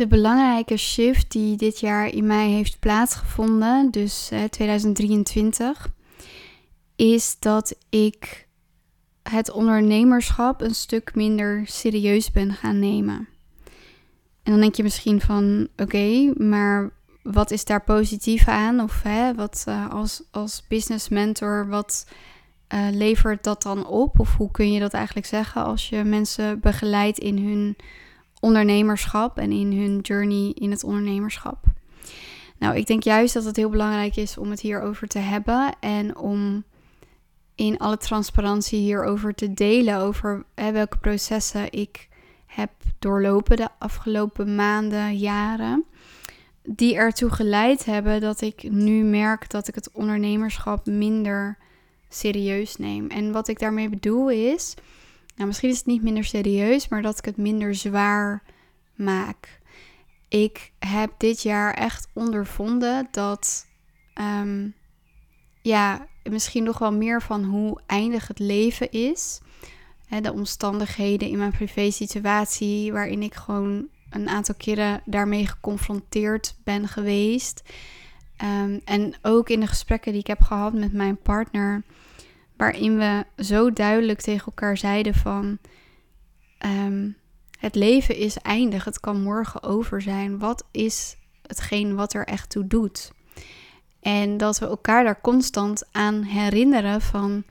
De 0.00 0.06
belangrijke 0.06 0.76
shift 0.76 1.30
die 1.30 1.56
dit 1.56 1.80
jaar 1.80 2.06
in 2.06 2.26
mij 2.26 2.48
heeft 2.48 2.78
plaatsgevonden, 2.78 3.90
dus 3.90 4.30
2023, 4.50 5.92
is 6.96 7.36
dat 7.38 7.76
ik 7.88 8.46
het 9.22 9.50
ondernemerschap 9.50 10.60
een 10.60 10.74
stuk 10.74 11.14
minder 11.14 11.62
serieus 11.66 12.30
ben 12.30 12.52
gaan 12.52 12.78
nemen. 12.78 13.28
En 14.42 14.52
dan 14.52 14.60
denk 14.60 14.74
je 14.74 14.82
misschien 14.82 15.20
van 15.20 15.68
oké, 15.76 16.32
maar 16.36 16.90
wat 17.22 17.50
is 17.50 17.64
daar 17.64 17.84
positief 17.84 18.48
aan? 18.48 18.80
Of 18.80 19.02
hè, 19.02 19.34
wat 19.34 19.64
uh, 19.68 19.90
als, 19.90 20.22
als 20.30 20.64
business 20.68 21.08
mentor, 21.08 21.68
wat 21.68 22.06
uh, 22.74 22.86
levert 22.90 23.44
dat 23.44 23.62
dan 23.62 23.86
op? 23.86 24.18
Of 24.20 24.36
hoe 24.36 24.50
kun 24.50 24.72
je 24.72 24.80
dat 24.80 24.92
eigenlijk 24.92 25.26
zeggen 25.26 25.64
als 25.64 25.88
je 25.88 26.04
mensen 26.04 26.60
begeleidt 26.60 27.18
in 27.18 27.38
hun 27.38 27.76
ondernemerschap 28.40 29.38
en 29.38 29.52
in 29.52 29.72
hun 29.72 29.98
journey 29.98 30.52
in 30.54 30.70
het 30.70 30.84
ondernemerschap? 30.84 31.64
Nou, 32.58 32.76
ik 32.76 32.86
denk 32.86 33.02
juist 33.02 33.34
dat 33.34 33.44
het 33.44 33.56
heel 33.56 33.70
belangrijk 33.70 34.16
is 34.16 34.38
om 34.38 34.50
het 34.50 34.60
hierover 34.60 35.08
te 35.08 35.18
hebben 35.18 35.76
en 35.80 36.16
om 36.16 36.64
in 37.54 37.78
alle 37.78 37.96
transparantie 37.96 38.78
hierover 38.78 39.34
te 39.34 39.52
delen 39.52 39.96
over 39.96 40.44
hè, 40.54 40.72
welke 40.72 40.98
processen 40.98 41.72
ik 41.72 42.08
heb 42.46 42.70
doorlopen 42.98 43.56
de 43.56 43.68
afgelopen 43.78 44.54
maanden, 44.54 45.16
jaren, 45.16 45.84
die 46.62 46.94
ertoe 46.94 47.30
geleid 47.30 47.84
hebben 47.84 48.20
dat 48.20 48.40
ik 48.40 48.70
nu 48.70 49.02
merk 49.04 49.50
dat 49.50 49.68
ik 49.68 49.74
het 49.74 49.90
ondernemerschap 49.92 50.86
minder 50.86 51.58
serieus 52.08 52.76
neem. 52.76 53.06
En 53.08 53.32
wat 53.32 53.48
ik 53.48 53.58
daarmee 53.58 53.88
bedoel 53.88 54.30
is, 54.30 54.74
nou 55.36 55.48
misschien 55.48 55.70
is 55.70 55.76
het 55.76 55.86
niet 55.86 56.02
minder 56.02 56.24
serieus, 56.24 56.88
maar 56.88 57.02
dat 57.02 57.18
ik 57.18 57.24
het 57.24 57.36
minder 57.36 57.74
zwaar 57.74 58.42
maak. 58.94 59.60
Ik 60.28 60.72
heb 60.78 61.12
dit 61.18 61.42
jaar 61.42 61.74
echt 61.74 62.08
ondervonden 62.12 63.08
dat, 63.10 63.66
um, 64.14 64.74
ja, 65.62 66.06
misschien 66.22 66.64
nog 66.64 66.78
wel 66.78 66.92
meer 66.92 67.22
van 67.22 67.44
hoe 67.44 67.80
eindig 67.86 68.28
het 68.28 68.38
leven 68.38 68.90
is. 68.90 69.40
de 70.22 70.32
omstandigheden 70.32 71.28
in 71.28 71.38
mijn 71.38 71.52
privé 71.52 71.90
situatie, 71.90 72.92
waarin 72.92 73.22
ik 73.22 73.34
gewoon 73.34 73.88
een 74.10 74.28
aantal 74.28 74.54
keren 74.54 75.02
daarmee 75.04 75.46
geconfronteerd 75.46 76.56
ben 76.64 76.88
geweest. 76.88 77.62
Ehm, 78.36 78.78
en 78.84 79.14
ook 79.22 79.48
in 79.48 79.60
de 79.60 79.66
gesprekken 79.66 80.12
die 80.12 80.20
ik 80.20 80.26
heb 80.26 80.40
gehad 80.40 80.72
met 80.72 80.92
mijn 80.92 81.16
partner, 81.16 81.82
waarin 82.60 82.98
we 82.98 83.24
zo 83.42 83.72
duidelijk 83.72 84.20
tegen 84.20 84.46
elkaar 84.46 84.76
zeiden 84.76 85.14
van 85.14 85.58
ehm, 86.58 87.10
het 87.58 87.74
leven 87.74 88.16
is 88.16 88.36
eindig, 88.36 88.84
het 88.84 89.00
kan 89.00 89.22
morgen 89.22 89.62
over 89.62 90.02
zijn. 90.02 90.38
Wat 90.38 90.64
is 90.70 91.16
hetgeen 91.46 91.94
wat 91.94 92.12
er 92.12 92.26
echt 92.26 92.50
toe 92.50 92.66
doet? 92.66 93.12
En 94.00 94.36
dat 94.36 94.58
we 94.58 94.66
elkaar 94.66 95.04
daar 95.04 95.20
constant 95.20 95.88
aan 95.92 96.22
herinneren 96.22 97.00
van 97.00 97.44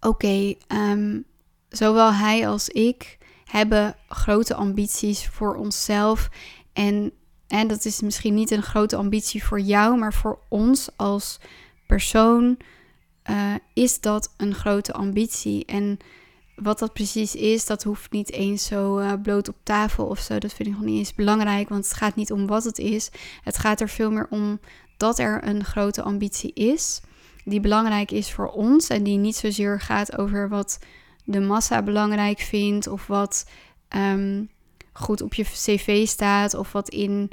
oké, 0.00 0.54
ehm, 0.66 1.20
zowel 1.68 2.12
hij 2.12 2.48
als 2.48 2.68
ik 2.68 3.18
hebben 3.44 3.96
grote 4.08 4.54
ambities 4.54 5.26
voor 5.28 5.54
onszelf. 5.54 6.28
En, 6.72 7.12
en 7.48 7.68
dat 7.68 7.84
is 7.84 8.00
misschien 8.00 8.34
niet 8.34 8.50
een 8.50 8.62
grote 8.62 8.96
ambitie 8.96 9.44
voor 9.44 9.60
jou, 9.60 9.98
maar 9.98 10.14
voor 10.14 10.38
ons 10.48 10.88
als 10.96 11.40
persoon 11.86 12.58
uh, 13.30 13.54
is 13.72 14.00
dat 14.00 14.32
een 14.36 14.54
grote 14.54 14.92
ambitie. 14.92 15.64
En 15.64 15.98
wat 16.56 16.78
dat 16.78 16.92
precies 16.92 17.34
is, 17.34 17.66
dat 17.66 17.82
hoeft 17.82 18.12
niet 18.12 18.32
eens 18.32 18.64
zo 18.64 18.98
uh, 18.98 19.12
bloot 19.22 19.48
op 19.48 19.56
tafel 19.62 20.06
of 20.06 20.18
zo. 20.18 20.38
Dat 20.38 20.52
vind 20.52 20.68
ik 20.68 20.74
nog 20.74 20.84
niet 20.84 20.98
eens 20.98 21.14
belangrijk, 21.14 21.68
want 21.68 21.84
het 21.84 21.94
gaat 21.94 22.16
niet 22.16 22.32
om 22.32 22.46
wat 22.46 22.64
het 22.64 22.78
is. 22.78 23.10
Het 23.42 23.58
gaat 23.58 23.80
er 23.80 23.88
veel 23.88 24.10
meer 24.10 24.26
om 24.30 24.60
dat 24.96 25.18
er 25.18 25.48
een 25.48 25.64
grote 25.64 26.02
ambitie 26.02 26.52
is, 26.54 27.00
die 27.44 27.60
belangrijk 27.60 28.10
is 28.10 28.32
voor 28.32 28.48
ons 28.48 28.88
en 28.88 29.02
die 29.02 29.18
niet 29.18 29.36
zozeer 29.36 29.80
gaat 29.80 30.18
over 30.18 30.48
wat 30.48 30.78
de 31.24 31.40
massa 31.40 31.82
belangrijk 31.82 32.38
vindt 32.38 32.86
of 32.86 33.06
wat 33.06 33.46
ehm, 33.88 34.44
goed 34.92 35.20
op 35.20 35.34
je 35.34 35.42
cv 35.42 36.06
staat 36.06 36.54
of 36.54 36.72
wat 36.72 36.88
in 36.88 37.30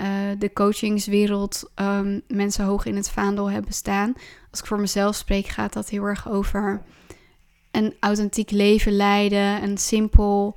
uh, 0.00 0.04
de 0.38 0.52
coachingswereld 0.52 1.70
um, 1.74 2.22
mensen 2.28 2.64
hoog 2.64 2.84
in 2.84 2.96
het 2.96 3.10
vaandel 3.10 3.50
hebben 3.50 3.72
staan. 3.72 4.12
Als 4.50 4.60
ik 4.60 4.66
voor 4.66 4.80
mezelf 4.80 5.14
spreek, 5.14 5.46
gaat 5.46 5.72
dat 5.72 5.88
heel 5.88 6.04
erg 6.04 6.28
over 6.28 6.82
een 7.70 7.94
authentiek 8.00 8.50
leven 8.50 8.92
leiden, 8.92 9.62
een 9.62 9.78
simpel 9.78 10.56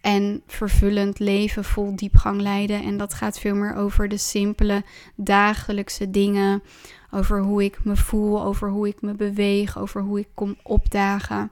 en 0.00 0.42
vervullend 0.46 1.18
leven 1.18 1.64
vol 1.64 1.96
diepgang 1.96 2.40
leiden. 2.40 2.82
En 2.82 2.96
dat 2.96 3.14
gaat 3.14 3.38
veel 3.38 3.54
meer 3.54 3.74
over 3.74 4.08
de 4.08 4.16
simpele 4.16 4.82
dagelijkse 5.14 6.10
dingen. 6.10 6.62
Over 7.10 7.42
hoe 7.42 7.64
ik 7.64 7.84
me 7.84 7.96
voel, 7.96 8.42
over 8.42 8.70
hoe 8.70 8.88
ik 8.88 9.02
me 9.02 9.14
beweeg, 9.14 9.78
over 9.78 10.00
hoe 10.02 10.18
ik 10.18 10.28
kom 10.34 10.56
opdagen. 10.62 11.50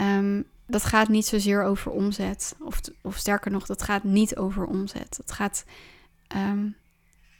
Um, 0.00 0.44
dat 0.66 0.84
gaat 0.84 1.08
niet 1.08 1.26
zozeer 1.26 1.62
over 1.62 1.90
omzet. 1.90 2.56
Of, 2.60 2.80
of 3.02 3.16
sterker 3.16 3.50
nog, 3.50 3.66
dat 3.66 3.82
gaat 3.82 4.04
niet 4.04 4.36
over 4.36 4.64
omzet. 4.64 5.16
Het 5.16 5.32
gaat. 5.32 5.64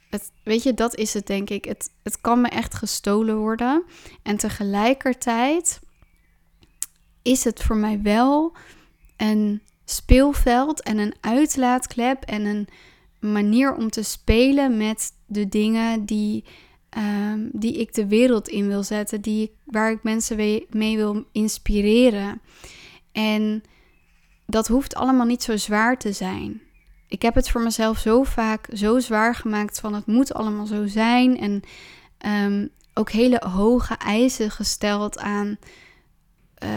Het, 0.09 0.31
weet 0.43 0.63
je, 0.63 0.73
dat 0.73 0.95
is 0.95 1.13
het 1.13 1.27
denk 1.27 1.49
ik. 1.49 1.65
Het, 1.65 1.91
het 2.03 2.21
kan 2.21 2.41
me 2.41 2.47
echt 2.47 2.73
gestolen 2.73 3.37
worden. 3.37 3.83
En 4.23 4.37
tegelijkertijd 4.37 5.79
is 7.21 7.43
het 7.43 7.63
voor 7.63 7.75
mij 7.75 8.01
wel 8.01 8.55
een 9.17 9.61
speelveld 9.85 10.81
en 10.81 10.97
een 10.97 11.15
uitlaatklep 11.21 12.23
en 12.23 12.45
een 12.45 12.67
manier 13.19 13.75
om 13.75 13.89
te 13.89 14.03
spelen 14.03 14.77
met 14.77 15.11
de 15.25 15.49
dingen 15.49 16.05
die, 16.05 16.43
um, 16.97 17.49
die 17.53 17.73
ik 17.73 17.93
de 17.93 18.07
wereld 18.07 18.47
in 18.47 18.67
wil 18.67 18.83
zetten, 18.83 19.21
die, 19.21 19.55
waar 19.65 19.91
ik 19.91 20.03
mensen 20.03 20.65
mee 20.69 20.95
wil 20.97 21.25
inspireren. 21.31 22.41
En 23.11 23.63
dat 24.45 24.67
hoeft 24.67 24.95
allemaal 24.95 25.25
niet 25.25 25.43
zo 25.43 25.57
zwaar 25.57 25.97
te 25.97 26.11
zijn. 26.11 26.61
Ik 27.11 27.21
heb 27.21 27.35
het 27.35 27.49
voor 27.49 27.61
mezelf 27.61 27.97
zo 27.97 28.23
vaak 28.23 28.67
zo 28.73 28.99
zwaar 28.99 29.35
gemaakt 29.35 29.79
van 29.79 29.93
het 29.93 30.05
moet 30.05 30.33
allemaal 30.33 30.65
zo 30.65 30.87
zijn. 30.87 31.37
En 31.39 31.61
um, 32.45 32.69
ook 32.93 33.09
hele 33.09 33.41
hoge 33.45 33.95
eisen 33.95 34.51
gesteld 34.51 35.19
aan 35.19 35.57
uh, 36.63 36.69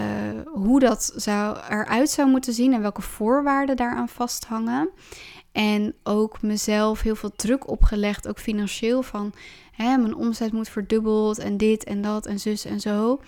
hoe 0.44 0.80
dat 0.80 1.12
zou, 1.16 1.58
eruit 1.68 2.10
zou 2.10 2.30
moeten 2.30 2.52
zien 2.52 2.72
en 2.72 2.80
welke 2.80 3.02
voorwaarden 3.02 3.76
daaraan 3.76 4.08
vasthangen. 4.08 4.90
En 5.52 5.94
ook 6.02 6.42
mezelf 6.42 7.02
heel 7.02 7.16
veel 7.16 7.32
druk 7.36 7.68
opgelegd, 7.68 8.28
ook 8.28 8.38
financieel, 8.38 9.02
van 9.02 9.32
hè, 9.72 9.96
mijn 9.96 10.14
omzet 10.14 10.52
moet 10.52 10.68
verdubbeld 10.68 11.38
en 11.38 11.56
dit 11.56 11.84
en 11.84 12.02
dat 12.02 12.26
en 12.26 12.40
zus 12.40 12.64
en 12.64 12.80
zo. 12.80 13.20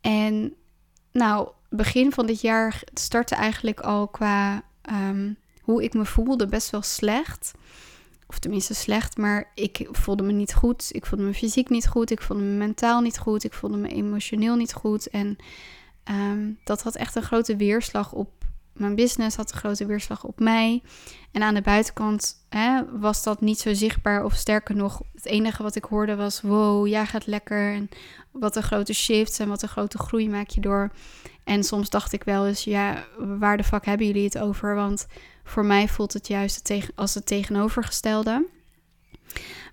En 0.00 0.54
nou, 1.12 1.48
begin 1.68 2.12
van 2.12 2.26
dit 2.26 2.40
jaar 2.40 2.82
startte 2.94 3.34
eigenlijk 3.34 3.80
al 3.80 4.08
qua 4.08 4.62
um, 4.92 5.36
hoe 5.70 5.82
ik 5.82 5.94
me 5.94 6.04
voelde 6.04 6.46
best 6.46 6.70
wel 6.70 6.82
slecht. 6.82 7.52
Of 8.26 8.38
tenminste 8.38 8.74
slecht, 8.74 9.16
maar 9.16 9.50
ik 9.54 9.88
voelde 9.90 10.22
me 10.22 10.32
niet 10.32 10.54
goed. 10.54 10.88
Ik 10.92 11.06
voelde 11.06 11.24
me 11.24 11.34
fysiek 11.34 11.68
niet 11.68 11.88
goed. 11.88 12.10
Ik 12.10 12.22
voelde 12.22 12.42
me 12.42 12.56
mentaal 12.56 13.00
niet 13.00 13.18
goed. 13.18 13.44
Ik 13.44 13.52
voelde 13.52 13.76
me 13.76 13.88
emotioneel 13.88 14.56
niet 14.56 14.72
goed. 14.72 15.08
En 15.08 15.36
um, 16.10 16.58
dat 16.64 16.82
had 16.82 16.96
echt 16.96 17.14
een 17.14 17.22
grote 17.22 17.56
weerslag 17.56 18.12
op 18.12 18.40
mijn 18.72 18.94
business, 18.94 19.36
had 19.36 19.52
een 19.52 19.58
grote 19.58 19.86
weerslag 19.86 20.24
op 20.24 20.40
mij. 20.40 20.82
En 21.32 21.42
aan 21.42 21.54
de 21.54 21.62
buitenkant 21.62 22.44
hè, 22.48 22.98
was 22.98 23.22
dat 23.22 23.40
niet 23.40 23.58
zo 23.58 23.74
zichtbaar. 23.74 24.24
Of 24.24 24.34
sterker 24.34 24.76
nog, 24.76 25.02
het 25.14 25.26
enige 25.26 25.62
wat 25.62 25.76
ik 25.76 25.84
hoorde 25.84 26.16
was: 26.16 26.40
wow, 26.40 26.86
jij 26.86 27.06
gaat 27.06 27.26
lekker. 27.26 27.74
En 27.74 27.88
wat 28.30 28.56
een 28.56 28.62
grote 28.62 28.92
shifts 28.92 29.38
en 29.38 29.48
wat 29.48 29.62
een 29.62 29.68
grote 29.68 29.98
groei 29.98 30.28
maak 30.28 30.48
je 30.48 30.60
door. 30.60 30.90
En 31.44 31.64
soms 31.64 31.90
dacht 31.90 32.12
ik 32.12 32.24
wel 32.24 32.46
eens: 32.46 32.64
ja, 32.64 33.04
waar 33.18 33.56
de 33.56 33.64
fuck 33.64 33.84
hebben 33.84 34.06
jullie 34.06 34.24
het 34.24 34.38
over? 34.38 34.74
Want 34.74 35.06
voor 35.44 35.64
mij 35.64 35.88
voelt 35.88 36.12
het 36.12 36.28
juist 36.28 36.72
als 36.94 37.14
het 37.14 37.26
tegenovergestelde. 37.26 38.46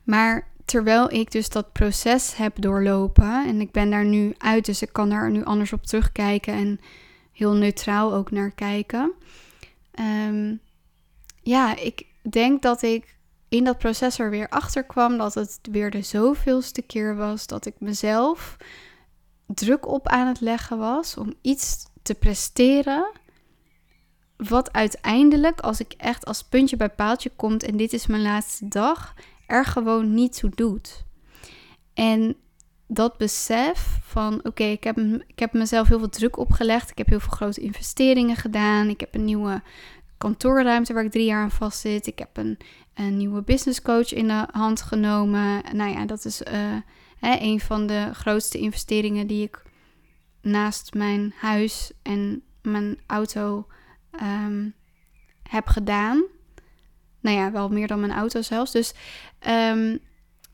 Maar 0.03 0.47
terwijl 0.65 1.11
ik 1.11 1.31
dus 1.31 1.49
dat 1.49 1.71
proces 1.71 2.35
heb 2.35 2.61
doorlopen 2.61 3.45
en 3.45 3.61
ik 3.61 3.71
ben 3.71 3.89
daar 3.89 4.05
nu 4.05 4.33
uit, 4.37 4.65
dus 4.65 4.81
ik 4.81 4.93
kan 4.93 5.09
daar 5.09 5.31
nu 5.31 5.43
anders 5.43 5.73
op 5.73 5.85
terugkijken 5.85 6.53
en 6.53 6.79
heel 7.37 7.53
neutraal 7.53 8.13
ook 8.13 8.31
naar 8.31 8.51
kijken. 8.51 9.13
Ehm, 9.91 10.55
ja, 11.41 11.75
ik 11.75 12.05
denk 12.29 12.61
dat 12.61 12.81
ik 12.81 13.15
in 13.49 13.63
dat 13.63 13.77
proces 13.77 14.19
er 14.19 14.29
weer 14.29 14.49
achter 14.49 14.83
kwam 14.83 15.17
dat 15.17 15.33
het 15.33 15.59
weer 15.71 15.91
de 15.91 16.01
zoveelste 16.01 16.81
keer 16.81 17.15
was 17.15 17.47
dat 17.47 17.65
ik 17.65 17.75
mezelf 17.79 18.57
druk 19.45 19.87
op 19.87 20.07
aan 20.07 20.27
het 20.27 20.41
leggen 20.41 20.77
was 20.77 21.17
om 21.17 21.33
iets 21.41 21.85
te 22.01 22.13
presteren. 22.13 23.11
Wat 24.37 24.73
uiteindelijk, 24.73 25.59
als 25.59 25.79
ik 25.79 25.93
echt 25.97 26.25
als 26.25 26.43
puntje 26.43 26.77
bij 26.77 26.89
paaltje 26.89 27.31
komt 27.35 27.63
en 27.63 27.77
dit 27.77 27.93
is 27.93 28.07
mijn 28.07 28.21
laatste 28.21 28.67
dag, 28.67 29.13
er 29.47 29.65
gewoon 29.65 30.13
niet 30.13 30.37
toe 30.37 30.49
doet. 30.49 31.05
En 31.93 32.35
dat 32.87 33.17
besef 33.17 33.96
van 34.17 34.39
oké, 34.43 34.63
ik, 34.63 34.83
heb, 34.83 34.97
ik 35.27 35.39
heb 35.39 35.53
mezelf 35.53 35.87
heel 35.87 35.99
veel 35.99 36.09
druk 36.09 36.37
opgelegd. 36.37 36.89
Ik 36.89 36.97
heb 36.97 37.07
heel 37.07 37.19
veel 37.19 37.31
grote 37.31 37.61
investeringen 37.61 38.35
gedaan. 38.35 38.89
Ik 38.89 38.99
heb 38.99 39.15
een 39.15 39.25
nieuwe 39.25 39.61
kantoorruimte 40.17 40.93
waar 40.93 41.03
ik 41.03 41.11
drie 41.11 41.25
jaar 41.25 41.41
aan 41.41 41.51
vast 41.51 41.79
zit. 41.79 42.07
Ik 42.07 42.19
heb 42.19 42.37
een, 42.37 42.57
een 42.93 43.17
nieuwe 43.17 43.41
business 43.41 43.81
coach 43.81 44.13
in 44.13 44.27
de 44.27 44.47
hand 44.51 44.81
genomen. 44.81 45.63
Nou 45.73 45.91
ja, 45.91 46.05
dat 46.05 46.25
is 46.25 46.41
uh, 46.41 46.75
hè, 47.19 47.37
een 47.39 47.59
van 47.59 47.87
de 47.87 48.09
grootste 48.13 48.57
investeringen 48.57 49.27
die 49.27 49.43
ik 49.43 49.63
naast 50.41 50.93
mijn 50.93 51.33
huis 51.35 51.91
en 52.01 52.41
mijn 52.61 52.99
auto 53.07 53.67
um, 54.21 54.73
heb 55.43 55.67
gedaan. 55.67 56.23
Nou 57.19 57.37
ja, 57.37 57.51
wel 57.51 57.69
meer 57.69 57.87
dan 57.87 57.99
mijn 57.99 58.13
auto 58.13 58.41
zelfs. 58.41 58.71
Dus 58.71 58.93
um, 59.47 59.99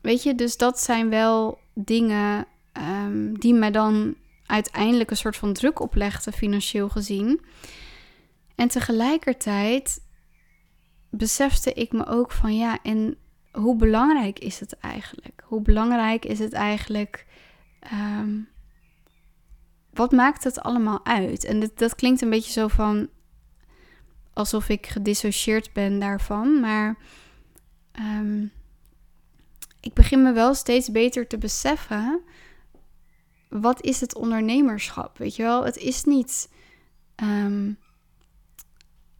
weet 0.00 0.22
je, 0.22 0.34
dus 0.34 0.56
dat 0.56 0.80
zijn 0.80 1.08
wel 1.08 1.58
dingen 1.74 2.46
um, 2.78 3.38
die 3.38 3.54
mij 3.54 3.70
dan 3.70 4.14
uiteindelijk 4.46 5.10
een 5.10 5.16
soort 5.16 5.36
van 5.36 5.52
druk 5.52 5.80
oplegden, 5.80 6.32
financieel 6.32 6.88
gezien. 6.88 7.40
En 8.54 8.68
tegelijkertijd 8.68 10.00
besefte 11.10 11.72
ik 11.72 11.92
me 11.92 12.06
ook 12.06 12.32
van 12.32 12.56
ja, 12.56 12.78
en 12.82 13.16
hoe 13.52 13.76
belangrijk 13.76 14.38
is 14.38 14.60
het 14.60 14.78
eigenlijk? 14.78 15.42
Hoe 15.44 15.62
belangrijk 15.62 16.24
is 16.24 16.38
het 16.38 16.52
eigenlijk? 16.52 17.26
Um, 17.92 18.48
wat 19.92 20.12
maakt 20.12 20.44
het 20.44 20.60
allemaal 20.60 21.06
uit? 21.06 21.44
En 21.44 21.60
dat, 21.60 21.78
dat 21.78 21.94
klinkt 21.94 22.20
een 22.20 22.30
beetje 22.30 22.52
zo 22.52 22.68
van 22.68 23.08
alsof 24.32 24.68
ik 24.68 24.86
gedissocieerd 24.86 25.72
ben 25.72 25.98
daarvan, 25.98 26.60
maar 26.60 26.96
um, 28.00 28.52
ik 29.80 29.92
begin 29.92 30.22
me 30.22 30.32
wel 30.32 30.54
steeds 30.54 30.90
beter 30.90 31.26
te 31.26 31.38
beseffen. 31.38 32.20
Wat 33.60 33.82
is 33.82 34.00
het 34.00 34.14
ondernemerschap? 34.14 35.18
Weet 35.18 35.36
je 35.36 35.42
wel, 35.42 35.64
het 35.64 35.76
is 35.76 36.04
niet. 36.04 36.48
Um, 37.22 37.78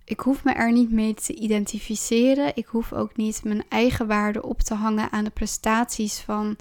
ik 0.05 0.21
hoef 0.21 0.45
me 0.45 0.53
er 0.53 0.73
niet 0.73 0.91
mee 0.91 1.15
te 1.15 1.35
identificeren. 1.35 2.57
Ik 2.57 2.67
hoef 2.67 2.93
ook 2.93 3.17
niet 3.17 3.45
mijn 3.45 3.65
eigen 3.69 4.07
waarde 4.07 4.43
op 4.43 4.61
te 4.61 4.75
hangen 4.75 5.13
aan 5.13 5.25
de 5.25 5.31
prestaties 5.31 6.21
van 6.21 6.57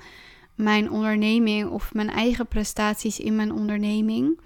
mijn 0.56 0.92
onderneming 0.92 1.70
of 1.70 1.94
mijn 1.94 2.10
eigen 2.10 2.48
prestaties 2.48 3.20
in 3.20 3.36
mijn 3.36 3.52
onderneming. 3.52 4.40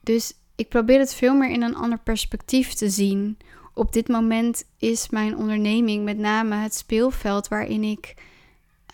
Dus 0.00 0.34
ik 0.56 0.68
probeer 0.68 0.98
het 0.98 1.14
veel 1.14 1.34
meer 1.34 1.50
in 1.50 1.62
een 1.62 1.76
ander 1.76 1.98
perspectief 1.98 2.72
te 2.72 2.90
zien. 2.90 3.38
Op 3.74 3.92
dit 3.92 4.08
moment 4.08 4.64
is 4.78 5.08
mijn 5.08 5.36
onderneming 5.36 6.04
met 6.04 6.18
name 6.18 6.54
het 6.54 6.74
speelveld 6.74 7.48
waarin 7.48 7.84
ik 7.84 8.14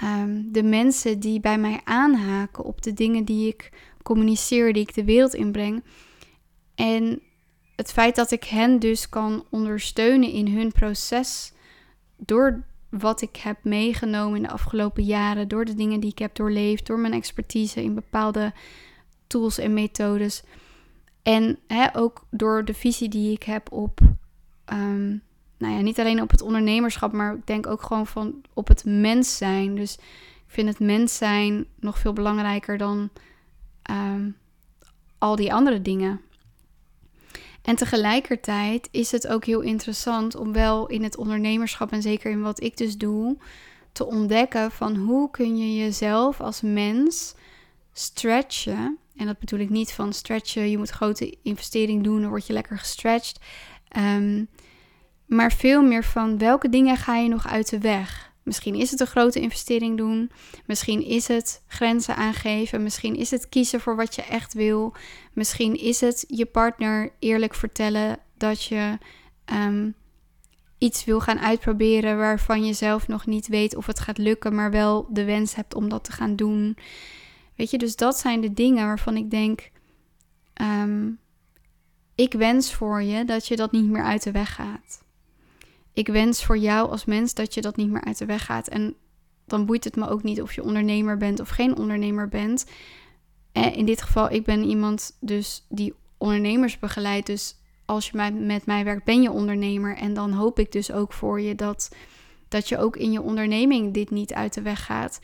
um, 0.03 0.53
de 0.53 0.63
mensen 0.63 1.21
die 1.21 1.41
bij 1.41 1.59
mij 1.59 1.81
aanhaken 1.85 2.65
op 2.65 2.83
de 2.83 2.93
dingen 2.93 3.25
die 3.25 3.49
ik 3.49 3.73
communiceer, 4.03 4.73
die 4.73 4.83
ik 4.83 4.95
de 4.95 5.05
wereld 5.05 5.35
inbreng. 5.35 5.85
En 6.75 7.23
het 7.77 7.93
feit 7.93 8.17
dat 8.17 8.31
ik 8.31 8.45
hen 8.45 8.79
dus 8.79 9.09
kan 9.09 9.45
ondersteunen 9.51 10.31
in 10.31 10.49
hun 10.49 10.73
proces 10.73 11.53
door 12.17 12.65
wat 12.89 13.23
ik 13.23 13.37
heb 13.37 13.65
meegenomen 13.65 14.37
in 14.37 14.43
de 14.43 14.51
afgelopen 14.51 15.05
jaren, 15.05 15.49
door 15.49 15.65
de 15.65 15.75
dingen 15.75 16.01
die 16.01 16.11
ik 16.11 16.19
heb 16.19 16.35
doorleefd, 16.35 16.87
door 16.87 16.99
mijn 16.99 17.13
expertise 17.13 17.83
in 17.83 17.95
bepaalde 17.95 18.53
tools 19.27 19.59
en 19.59 19.75
methodes. 19.75 20.43
En 21.23 21.59
hè, 21.67 21.97
ook 21.97 22.27
door 22.31 22.65
de 22.65 22.75
visie 22.75 23.09
die 23.09 23.33
ik 23.33 23.43
heb 23.43 23.73
op, 23.73 24.01
um, 24.73 25.23
nou 25.61 25.75
ja, 25.75 25.81
niet 25.81 26.01
alleen 26.01 26.23
op 26.23 26.31
het 26.31 26.43
ondernemerschap, 26.43 27.13
maar 27.13 27.35
ik 27.35 27.47
denk 27.47 27.67
ook 27.67 27.83
gewoon 27.83 28.07
van 28.07 28.35
op 28.55 28.69
het 28.69 28.85
mens 28.85 29.37
zijn. 29.37 29.75
Dus 29.75 29.95
ik 29.95 30.47
vind 30.47 30.69
het 30.69 30.79
mens 30.79 31.17
zijn 31.17 31.67
nog 31.81 31.99
veel 31.99 32.13
belangrijker 32.13 32.79
dan 32.79 33.11
um, 33.91 34.37
al 35.19 35.37
die 35.37 35.53
andere 35.53 35.83
dingen. 35.83 36.21
En 37.63 37.77
tegelijkertijd 37.77 38.89
is 38.91 39.11
het 39.11 39.29
ook 39.29 39.45
heel 39.45 39.61
interessant 39.61 40.35
om 40.35 40.53
wel 40.53 40.87
in 40.87 41.03
het 41.03 41.17
ondernemerschap 41.17 41.93
en 41.93 42.03
zeker 42.03 42.31
in 42.31 42.43
wat 42.43 42.63
ik 42.63 42.77
dus 42.77 42.97
doe, 42.97 43.37
te 43.93 44.07
ontdekken 44.07 44.71
van 44.71 44.97
hoe 44.97 45.31
kun 45.31 45.57
je 45.59 45.77
jezelf 45.77 46.41
als 46.41 46.61
mens 46.61 47.35
stretchen. 47.93 48.99
En 49.17 49.27
dat 49.27 49.39
bedoel 49.39 49.59
ik 49.59 49.71
niet 49.71 49.93
van 49.93 50.13
stretchen, 50.13 50.71
je 50.71 50.79
moet 50.79 50.91
grote 50.91 51.37
investering 51.43 52.05
doen, 52.05 52.21
dan 52.21 52.31
word 52.31 52.47
je 52.47 52.53
lekker 52.53 52.79
gestretched. 52.79 53.41
Um, 53.97 54.49
maar 55.31 55.53
veel 55.53 55.83
meer 55.83 56.05
van 56.05 56.39
welke 56.39 56.69
dingen 56.69 56.97
ga 56.97 57.17
je 57.17 57.29
nog 57.29 57.49
uit 57.49 57.71
de 57.71 57.79
weg? 57.79 58.33
Misschien 58.43 58.75
is 58.75 58.91
het 58.91 59.01
een 59.01 59.07
grote 59.07 59.41
investering 59.41 59.97
doen. 59.97 60.31
Misschien 60.67 61.05
is 61.05 61.29
het 61.29 61.63
grenzen 61.67 62.17
aangeven. 62.17 62.83
Misschien 62.83 63.17
is 63.17 63.31
het 63.31 63.49
kiezen 63.49 63.81
voor 63.81 63.97
wat 63.97 64.15
je 64.15 64.23
echt 64.23 64.55
wil. 64.55 64.95
Misschien 65.33 65.75
is 65.75 66.01
het 66.01 66.25
je 66.29 66.47
partner 66.47 67.13
eerlijk 67.19 67.55
vertellen 67.55 68.19
dat 68.37 68.65
je 68.65 68.99
um, 69.53 69.95
iets 70.79 71.05
wil 71.05 71.21
gaan 71.21 71.39
uitproberen 71.39 72.17
waarvan 72.19 72.65
je 72.65 72.73
zelf 72.73 73.09
nog 73.09 73.27
niet 73.27 73.47
weet 73.47 73.77
of 73.77 73.87
het 73.87 74.01
gaat 74.01 74.19
lukken, 74.19 74.55
maar 74.55 74.71
wel 74.71 75.07
de 75.11 75.25
wens 75.25 75.55
hebt 75.55 75.75
om 75.75 75.89
dat 75.89 76.05
te 76.05 76.13
gaan 76.13 76.37
doen. 76.37 76.77
Weet 77.57 77.71
je, 77.71 77.79
dus 77.79 77.97
dat 77.97 78.19
zijn 78.19 78.41
de 78.41 78.53
dingen 78.53 78.87
waarvan 78.87 79.17
ik 79.17 79.31
denk: 79.31 79.71
um, 80.63 81.19
ik 82.15 82.33
wens 82.33 82.75
voor 82.75 83.03
je 83.03 83.25
dat 83.25 83.47
je 83.47 83.57
dat 83.57 83.73
niet 83.73 83.91
meer 83.91 84.05
uit 84.05 84.23
de 84.23 84.33
weg 84.33 84.55
gaat 84.55 85.09
ik 85.93 86.07
wens 86.07 86.45
voor 86.45 86.59
jou 86.59 86.91
als 86.91 87.05
mens 87.05 87.35
dat 87.35 87.55
je 87.55 87.61
dat 87.61 87.77
niet 87.77 87.91
meer 87.91 88.05
uit 88.05 88.19
de 88.19 88.27
weg 88.27 88.45
gaat. 88.45 88.69
En 88.69 88.95
dan 89.45 89.67
boeit 89.67 89.85
het 89.85 89.97
me 89.97 90.09
ook 90.09 90.23
niet 90.23 90.43
of 90.43 90.53
je 90.53 90.63
ondernemer 90.63 91.17
bent 91.17 91.41
of 91.41 91.49
geen 91.49 91.77
ondernemer 91.77 92.29
bent. 92.29 92.67
En 93.53 93.75
in 93.75 93.87
dit 93.87 94.03
geval, 94.03 94.31
ik 94.31 94.45
ben 94.45 94.65
iemand 94.65 95.17
dus 95.21 95.67
die 95.69 95.95
ondernemers 96.19 96.79
begeleidt. 96.79 97.27
Dus 97.27 97.57
als 97.85 98.11
je 98.11 98.33
met 98.33 98.67
mij 98.67 98.85
werkt, 98.85 99.05
ben 99.05 99.23
je 99.23 99.31
ondernemer. 99.31 99.97
En 99.97 100.15
dan 100.15 100.33
hoop 100.33 100.59
ik 100.59 100.73
dus 100.73 100.93
ook 100.93 101.13
voor 101.13 101.41
je 101.41 101.55
dat, 101.55 101.95
dat 102.49 102.69
je 102.69 102.79
ook 102.79 102.97
in 102.97 103.13
je 103.13 103.23
onderneming 103.23 103.95
dit 103.95 104.11
niet 104.11 104.33
uit 104.33 104.55
de 104.55 104.63
weg 104.63 104.85
gaat. 104.85 105.19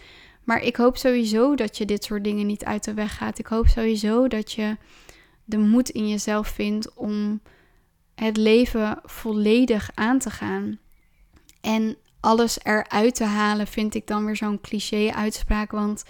Maar 0.44 0.62
ik 0.62 0.76
hoop 0.76 0.96
sowieso 0.96 1.54
dat 1.54 1.76
je 1.78 1.84
dit 1.84 2.04
soort 2.04 2.24
dingen 2.24 2.46
niet 2.46 2.64
uit 2.64 2.84
de 2.84 2.94
weg 2.94 3.16
gaat. 3.16 3.38
Ik 3.38 3.46
hoop 3.46 3.66
sowieso 3.66 4.28
dat 4.28 4.52
je 4.52 4.76
de 5.44 5.58
moed 5.58 5.88
in 5.88 6.08
jezelf 6.08 6.48
vindt 6.48 6.94
om 6.94 7.40
het 8.16 8.36
leven 8.36 9.00
volledig 9.04 9.90
aan 9.94 10.18
te 10.18 10.30
gaan. 10.30 10.78
En 11.60 11.96
alles 12.20 12.58
eruit 12.62 13.14
te 13.14 13.24
halen 13.24 13.66
vind 13.66 13.94
ik 13.94 14.06
dan 14.06 14.24
weer 14.24 14.36
zo'n 14.36 14.60
cliché-uitspraak, 14.60 15.70
want 15.70 16.04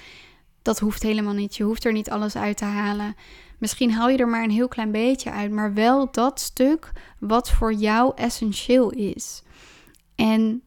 dat 0.63 0.79
hoeft 0.79 1.03
helemaal 1.03 1.35
niet. 1.35 1.57
Je 1.57 1.65
hoeft 1.65 1.85
er 1.85 1.93
niet 1.93 2.11
alles 2.11 2.37
uit 2.37 2.57
te 2.57 2.65
halen. 2.65 3.15
Misschien 3.59 3.93
haal 3.93 4.09
je 4.09 4.19
er 4.19 4.29
maar 4.29 4.43
een 4.43 4.51
heel 4.51 4.69
klein 4.69 4.93
beetje 4.93 5.31
uit, 5.31 5.51
maar 5.51 5.75
wel 5.75 6.11
dat 6.11 6.41
stuk 6.41 6.93
wat 7.19 7.51
voor 7.51 7.73
jou 7.73 8.13
essentieel 8.15 8.91
is. 8.91 9.43
En 10.15 10.63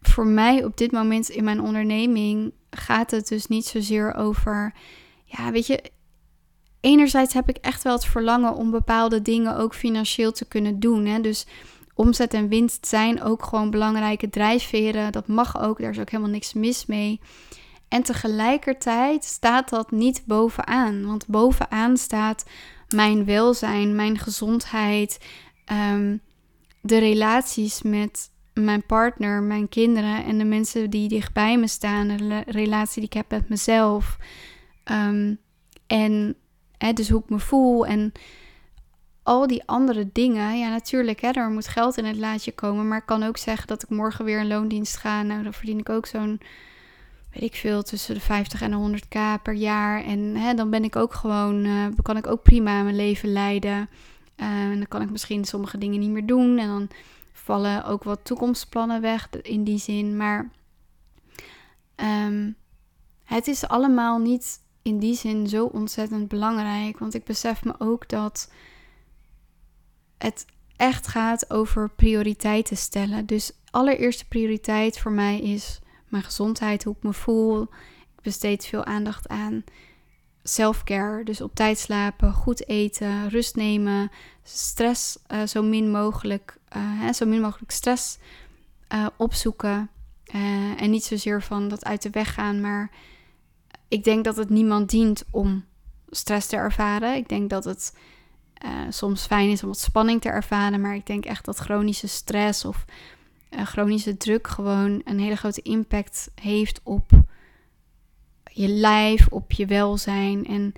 voor 0.00 0.26
mij 0.26 0.64
op 0.64 0.76
dit 0.76 0.92
moment 0.92 1.28
in 1.28 1.44
mijn 1.44 1.60
onderneming 1.60 2.52
gaat 2.70 3.10
het 3.10 3.28
dus 3.28 3.46
niet 3.46 3.66
zozeer 3.66 4.14
over, 4.14 4.74
ja, 5.24 5.50
weet 5.50 5.66
je, 5.66 5.90
enerzijds 6.80 7.34
heb 7.34 7.48
ik 7.48 7.56
echt 7.56 7.82
wel 7.82 7.92
het 7.92 8.04
verlangen 8.04 8.54
om 8.54 8.70
bepaalde 8.70 9.22
dingen 9.22 9.56
ook 9.56 9.74
financieel 9.74 10.32
te 10.32 10.44
kunnen 10.44 10.80
doen. 10.80 11.06
Hè? 11.06 11.20
Dus 11.20 11.46
omzet 11.94 12.34
en 12.34 12.48
winst 12.48 12.86
zijn 12.86 13.22
ook 13.22 13.44
gewoon 13.44 13.70
belangrijke 13.70 14.30
drijfveren. 14.30 15.12
Dat 15.12 15.26
mag 15.26 15.60
ook, 15.60 15.80
daar 15.80 15.90
is 15.90 15.98
ook 15.98 16.10
helemaal 16.10 16.32
niks 16.32 16.52
mis 16.52 16.86
mee. 16.86 17.20
En 17.88 18.02
tegelijkertijd 18.02 19.24
staat 19.24 19.68
dat 19.68 19.90
niet 19.90 20.22
bovenaan. 20.26 21.06
Want 21.06 21.26
bovenaan 21.26 21.96
staat 21.96 22.44
mijn 22.88 23.24
welzijn, 23.24 23.94
mijn 23.94 24.18
gezondheid, 24.18 25.18
ehm, 25.64 26.16
de 26.80 26.98
relaties 26.98 27.82
met 27.82 28.30
mijn 28.54 28.86
partner, 28.86 29.42
mijn 29.42 29.68
kinderen 29.68 30.24
en 30.24 30.38
de 30.38 30.44
mensen 30.44 30.90
die 30.90 31.08
dichtbij 31.08 31.58
me 31.58 31.68
staan, 31.68 32.08
de 32.08 32.42
relatie 32.46 32.94
die 32.94 33.10
ik 33.10 33.12
heb 33.12 33.30
met 33.30 33.48
mezelf. 33.48 34.18
Um, 34.84 35.38
en 35.86 36.36
Hè, 36.80 36.92
dus 36.92 37.08
hoe 37.08 37.20
ik 37.20 37.28
me 37.30 37.38
voel 37.38 37.86
en 37.86 38.12
al 39.22 39.46
die 39.46 39.62
andere 39.66 40.08
dingen. 40.12 40.58
Ja, 40.58 40.68
natuurlijk, 40.68 41.20
hè, 41.20 41.30
er 41.30 41.50
moet 41.50 41.68
geld 41.68 41.96
in 41.96 42.04
het 42.04 42.16
laadje 42.16 42.52
komen. 42.52 42.88
Maar 42.88 42.98
ik 42.98 43.06
kan 43.06 43.22
ook 43.22 43.36
zeggen 43.36 43.66
dat 43.66 43.82
ik 43.82 43.88
morgen 43.88 44.24
weer 44.24 44.40
een 44.40 44.46
loondienst 44.46 44.96
ga. 44.96 45.22
Nou, 45.22 45.42
dan 45.42 45.52
verdien 45.52 45.78
ik 45.78 45.88
ook 45.88 46.06
zo'n, 46.06 46.40
weet 47.32 47.42
ik 47.42 47.54
veel, 47.54 47.82
tussen 47.82 48.14
de 48.14 48.20
50 48.20 48.62
en 48.62 48.70
de 48.70 49.00
100k 49.00 49.42
per 49.42 49.54
jaar. 49.54 50.04
En 50.04 50.36
hè, 50.36 50.54
dan 50.54 50.70
ben 50.70 50.84
ik 50.84 50.96
ook 50.96 51.14
gewoon, 51.14 51.64
uh, 51.64 51.86
kan 52.02 52.16
ik 52.16 52.26
ook 52.26 52.42
prima 52.42 52.82
mijn 52.82 52.96
leven 52.96 53.32
leiden. 53.32 53.88
Uh, 54.36 54.46
en 54.46 54.76
dan 54.76 54.88
kan 54.88 55.02
ik 55.02 55.10
misschien 55.10 55.44
sommige 55.44 55.78
dingen 55.78 56.00
niet 56.00 56.10
meer 56.10 56.26
doen. 56.26 56.58
En 56.58 56.68
dan 56.68 56.88
vallen 57.32 57.84
ook 57.84 58.04
wat 58.04 58.24
toekomstplannen 58.24 59.00
weg 59.00 59.28
in 59.42 59.64
die 59.64 59.78
zin. 59.78 60.16
Maar 60.16 60.50
um, 61.96 62.56
het 63.24 63.46
is 63.46 63.68
allemaal 63.68 64.18
niet 64.18 64.60
in 64.82 64.98
die 64.98 65.14
zin 65.14 65.48
zo 65.48 65.64
ontzettend 65.64 66.28
belangrijk. 66.28 66.98
Want 66.98 67.14
ik 67.14 67.24
besef 67.24 67.64
me 67.64 67.74
ook 67.78 68.08
dat 68.08 68.50
het 70.18 70.46
echt 70.76 71.06
gaat 71.06 71.50
over 71.50 71.90
prioriteiten 71.90 72.76
stellen. 72.76 73.26
Dus 73.26 73.52
allereerste 73.70 74.28
prioriteit 74.28 74.98
voor 74.98 75.12
mij 75.12 75.40
is 75.40 75.80
mijn 76.08 76.22
gezondheid, 76.22 76.84
hoe 76.84 76.96
ik 76.96 77.02
me 77.02 77.12
voel. 77.12 77.62
Ik 78.16 78.22
besteed 78.22 78.66
veel 78.66 78.84
aandacht 78.84 79.28
aan 79.28 79.64
self-care. 80.42 81.24
Dus 81.24 81.40
op 81.40 81.54
tijd 81.54 81.78
slapen, 81.78 82.32
goed 82.32 82.68
eten, 82.68 83.28
rust 83.28 83.56
nemen, 83.56 84.10
stress 84.42 85.18
uh, 85.32 85.42
zo 85.46 85.62
min 85.62 85.90
mogelijk, 85.90 86.58
uh, 86.76 86.82
hè, 87.00 87.12
zo 87.12 87.26
min 87.26 87.40
mogelijk 87.40 87.70
stress 87.70 88.18
uh, 88.94 89.06
opzoeken. 89.16 89.90
en 90.76 90.90
niet 90.90 91.04
zozeer 91.04 91.42
van 91.42 91.68
dat 91.68 91.84
uit 91.84 92.02
de 92.02 92.10
weg 92.10 92.34
gaan, 92.34 92.60
maar 92.60 92.90
ik 93.90 94.04
denk 94.04 94.24
dat 94.24 94.36
het 94.36 94.50
niemand 94.50 94.90
dient 94.90 95.24
om 95.30 95.64
stress 96.10 96.46
te 96.46 96.56
ervaren. 96.56 97.14
Ik 97.14 97.28
denk 97.28 97.50
dat 97.50 97.64
het 97.64 97.96
soms 98.88 99.26
fijn 99.26 99.50
is 99.50 99.62
om 99.62 99.68
wat 99.68 99.78
spanning 99.78 100.20
te 100.20 100.28
ervaren, 100.28 100.80
maar 100.80 100.94
ik 100.94 101.06
denk 101.06 101.24
echt 101.24 101.44
dat 101.44 101.58
chronische 101.58 102.08
stress 102.08 102.64
of 102.64 102.84
chronische 103.50 104.16
druk 104.16 104.46
gewoon 104.46 105.00
een 105.04 105.18
hele 105.18 105.36
grote 105.36 105.62
impact 105.62 106.30
heeft 106.34 106.80
op 106.82 107.10
je 108.52 108.68
lijf, 108.68 109.26
op 109.30 109.52
je 109.52 109.66
welzijn. 109.66 110.46
En 110.46 110.72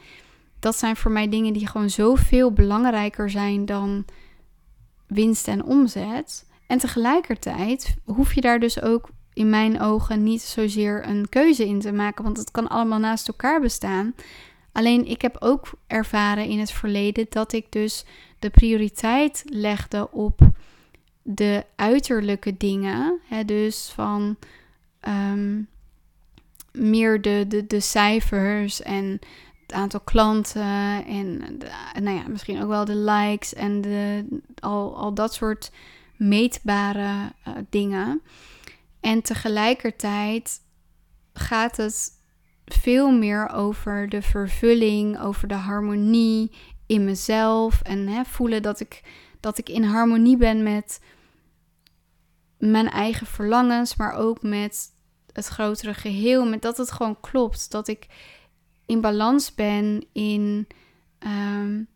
dat 0.58 0.76
zijn 0.76 0.96
voor 0.96 1.10
mij 1.10 1.28
dingen 1.28 1.52
die 1.52 1.66
gewoon 1.66 1.90
zoveel 1.90 2.52
belangrijker 2.52 3.30
zijn 3.30 3.64
dan 3.64 4.04
winst 5.06 5.48
en 5.48 5.64
omzet. 5.64 6.46
En 6.66 6.78
tegelijkertijd 6.78 7.96
hoef 8.04 8.34
je 8.34 8.40
daar 8.40 8.60
dus 8.60 8.82
ook 8.82 9.10
in 9.34 9.50
mijn 9.50 9.80
ogen 9.80 10.22
niet 10.22 10.42
zozeer 10.42 11.06
een 11.08 11.28
keuze 11.28 11.66
in 11.66 11.80
te 11.80 11.92
maken, 11.92 12.24
want 12.24 12.36
het 12.36 12.50
kan 12.50 12.68
allemaal 12.68 12.98
naast 12.98 13.28
elkaar 13.28 13.60
bestaan. 13.60 14.14
Alleen 14.72 15.06
ik 15.06 15.22
heb 15.22 15.36
ook 15.38 15.70
ervaren 15.86 16.44
in 16.44 16.58
het 16.58 16.70
verleden 16.70 17.26
dat 17.28 17.52
ik 17.52 17.66
dus 17.72 18.04
de 18.38 18.50
prioriteit 18.50 19.44
legde 19.46 20.10
op 20.10 20.40
de 21.22 21.64
uiterlijke 21.76 22.56
dingen. 22.56 23.20
Hè, 23.28 23.44
dus 23.44 23.92
van 23.94 24.36
ehm, 25.00 25.60
meer 26.72 27.20
de, 27.20 27.44
de, 27.48 27.66
de 27.66 27.80
cijfers 27.80 28.82
en 28.82 29.18
het 29.62 29.72
aantal 29.72 30.00
klanten 30.00 31.04
en 31.06 31.58
nou 32.00 32.16
ja, 32.16 32.28
misschien 32.28 32.62
ook 32.62 32.68
wel 32.68 32.84
de 32.84 32.96
likes 32.96 33.54
en 33.54 33.80
de, 33.80 34.24
al, 34.58 34.96
al 34.96 35.14
dat 35.14 35.34
soort 35.34 35.70
meetbare 36.16 37.32
uh, 37.48 37.54
dingen. 37.70 38.22
En 39.02 39.22
tegelijkertijd 39.22 40.60
gaat 41.32 41.76
het 41.76 42.20
veel 42.64 43.10
meer 43.10 43.48
over 43.48 44.08
de 44.08 44.22
vervulling, 44.22 45.20
over 45.20 45.48
de 45.48 45.54
harmonie 45.54 46.50
in 46.86 47.04
mezelf 47.04 47.82
en 47.82 48.08
hè, 48.08 48.24
voelen 48.24 48.62
dat 48.62 48.80
ik, 48.80 49.02
dat 49.40 49.58
ik 49.58 49.68
in 49.68 49.84
harmonie 49.84 50.36
ben 50.36 50.62
met 50.62 51.00
mijn 52.58 52.90
eigen 52.90 53.26
verlangens, 53.26 53.96
maar 53.96 54.14
ook 54.14 54.42
met 54.42 54.90
het 55.32 55.46
grotere 55.46 55.94
geheel. 55.94 56.46
Met 56.46 56.62
dat 56.62 56.76
het 56.76 56.92
gewoon 56.92 57.20
klopt. 57.20 57.70
Dat 57.70 57.88
ik 57.88 58.06
in 58.86 59.00
balans 59.00 59.54
ben 59.54 60.06
in, 60.12 60.66
um, 61.18 61.88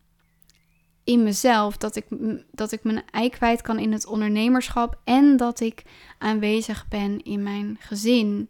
in 1.07 1.23
mezelf. 1.23 1.77
Dat 1.77 1.95
ik, 1.95 2.05
dat 2.51 2.71
ik 2.71 2.83
mijn 2.83 3.03
ei 3.11 3.29
kwijt 3.29 3.61
kan 3.61 3.79
in 3.79 3.91
het 3.91 4.05
ondernemerschap. 4.05 4.99
En 5.03 5.37
dat 5.37 5.59
ik 5.59 5.83
aanwezig 6.17 6.87
ben 6.87 7.23
in 7.23 7.43
mijn 7.43 7.77
gezin. 7.79 8.49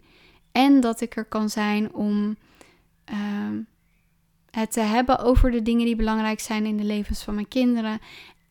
En 0.52 0.80
dat 0.80 1.02
ik 1.02 1.16
er 1.16 1.26
kan 1.26 1.50
zijn 1.50 1.94
om 1.94 2.38
um, 3.12 3.68
het 4.52 4.72
te 4.72 4.80
hebben 4.80 5.20
over 5.20 5.52
de 5.52 5.62
dingen 5.62 5.86
die 5.86 5.96
belangrijk 5.96 6.40
zijn 6.40 6.66
in 6.66 6.78
de 6.78 6.84
levens 6.84 7.24
van 7.24 7.34
mijn 7.34 7.48
kinderen. 7.48 8.00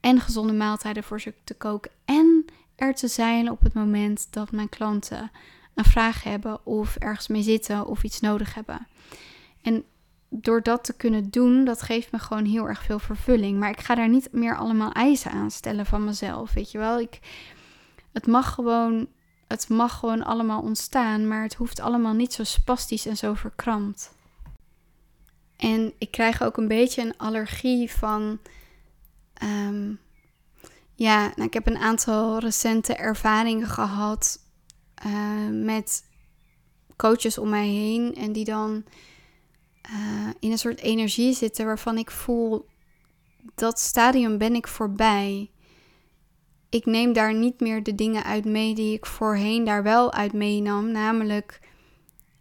En 0.01 0.21
gezonde 0.21 0.53
maaltijden 0.53 1.03
voor 1.03 1.21
ze 1.21 1.35
te 1.45 1.55
koken. 1.55 1.91
En 2.05 2.45
er 2.77 2.95
te 2.95 3.09
zijn 3.09 3.51
op 3.51 3.61
het 3.61 3.75
moment 3.75 4.27
dat 4.31 4.53
mijn 4.53 4.69
klanten 4.69 5.31
een 5.75 5.85
vraag 5.85 6.23
hebben 6.23 6.67
of 6.67 6.97
ergens 6.97 7.29
mee 7.29 7.43
zitten 7.43 7.87
of 7.87 8.03
iets 8.03 8.21
nodig 8.21 8.55
hebben. 8.55 8.87
En 9.63 9.85
door 10.28 10.62
dat 10.62 10.85
te 10.85 10.92
kunnen 10.92 11.30
doen, 11.30 11.64
dat 11.64 11.83
geeft 11.83 12.12
me 12.12 12.18
gewoon 12.18 12.45
heel 12.45 12.68
erg 12.68 12.83
veel 12.83 12.99
vervulling. 12.99 13.59
Maar 13.59 13.71
ik 13.71 13.80
ga 13.80 13.95
daar 13.95 14.09
niet 14.09 14.33
meer 14.33 14.56
allemaal 14.56 14.92
eisen 14.92 15.30
aan 15.30 15.50
stellen 15.50 15.87
van 15.87 16.04
mezelf. 16.04 16.52
Weet 16.52 16.71
je 16.71 16.78
wel, 16.78 17.00
ik, 17.00 17.18
het 18.12 18.26
mag 18.26 18.54
gewoon. 18.54 19.09
Het 19.47 19.68
mag 19.68 19.99
gewoon 19.99 20.23
allemaal 20.23 20.61
ontstaan, 20.61 21.28
maar 21.28 21.42
het 21.42 21.54
hoeft 21.54 21.80
allemaal 21.80 22.12
niet 22.12 22.33
zo 22.33 22.45
spastisch 22.45 23.06
en 23.06 23.16
zo 23.16 23.35
verkrampt. 23.35 24.14
En 25.56 25.92
ik 25.99 26.11
krijg 26.11 26.42
ook 26.42 26.56
een 26.56 26.68
beetje 26.68 27.02
een 27.02 27.16
allergie 27.16 27.90
van. 27.90 28.38
Ehm, 29.35 29.92
ja, 30.95 31.21
nou, 31.21 31.42
ik 31.42 31.54
heb 31.54 31.66
een 31.66 31.78
aantal 31.78 32.38
recente 32.38 32.95
ervaringen 32.95 33.68
gehad 33.68 34.38
uh, 35.06 35.64
met 35.64 36.04
coaches 36.97 37.38
om 37.38 37.49
mij 37.49 37.68
heen 37.68 38.14
en 38.14 38.33
die 38.33 38.45
dan 38.45 38.85
uh, 39.90 40.28
in 40.40 40.50
een 40.50 40.59
soort 40.59 40.81
energie 40.81 41.35
zitten 41.35 41.66
waarvan 41.66 41.99
ik 41.99 42.11
voel 42.11 42.66
dat 43.55 43.81
stadium 43.81 44.38
ben 44.38 44.55
ik 44.55 44.69
voorbij. 44.69 45.50
Ik 46.69 46.87
neem 46.87 47.12
daar 47.12 47.35
niet 47.35 47.61
meer 47.61 47.83
de 47.83 47.95
dingen 47.95 48.25
uit 48.25 48.45
mee 48.45 48.75
die 48.75 48.95
ik 48.95 49.07
voorheen 49.07 49.64
daar 49.64 49.83
wel 49.83 50.12
uit 50.12 50.33
meenam, 50.33 50.90
namelijk 50.90 51.61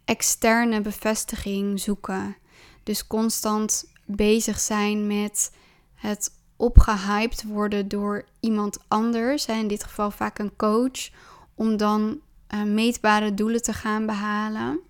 externe 0.04 0.80
bevestiging 0.80 1.80
zoeken. 1.80 2.36
Dus 2.82 3.06
constant 3.06 3.92
bezig 4.04 4.58
zijn 4.58 5.06
met 5.06 5.52
het 5.94 6.30
opgehyped 6.56 7.42
worden 7.42 7.88
door 7.88 8.24
iemand 8.40 8.78
anders, 8.88 9.46
in 9.46 9.68
dit 9.68 9.84
geval 9.84 10.10
vaak 10.10 10.38
een 10.38 10.56
coach, 10.56 11.10
om 11.54 11.76
dan 11.76 12.20
uh, 12.54 12.62
meetbare 12.62 13.34
doelen 13.34 13.62
te 13.62 13.72
gaan 13.72 14.06
behalen. 14.06 14.80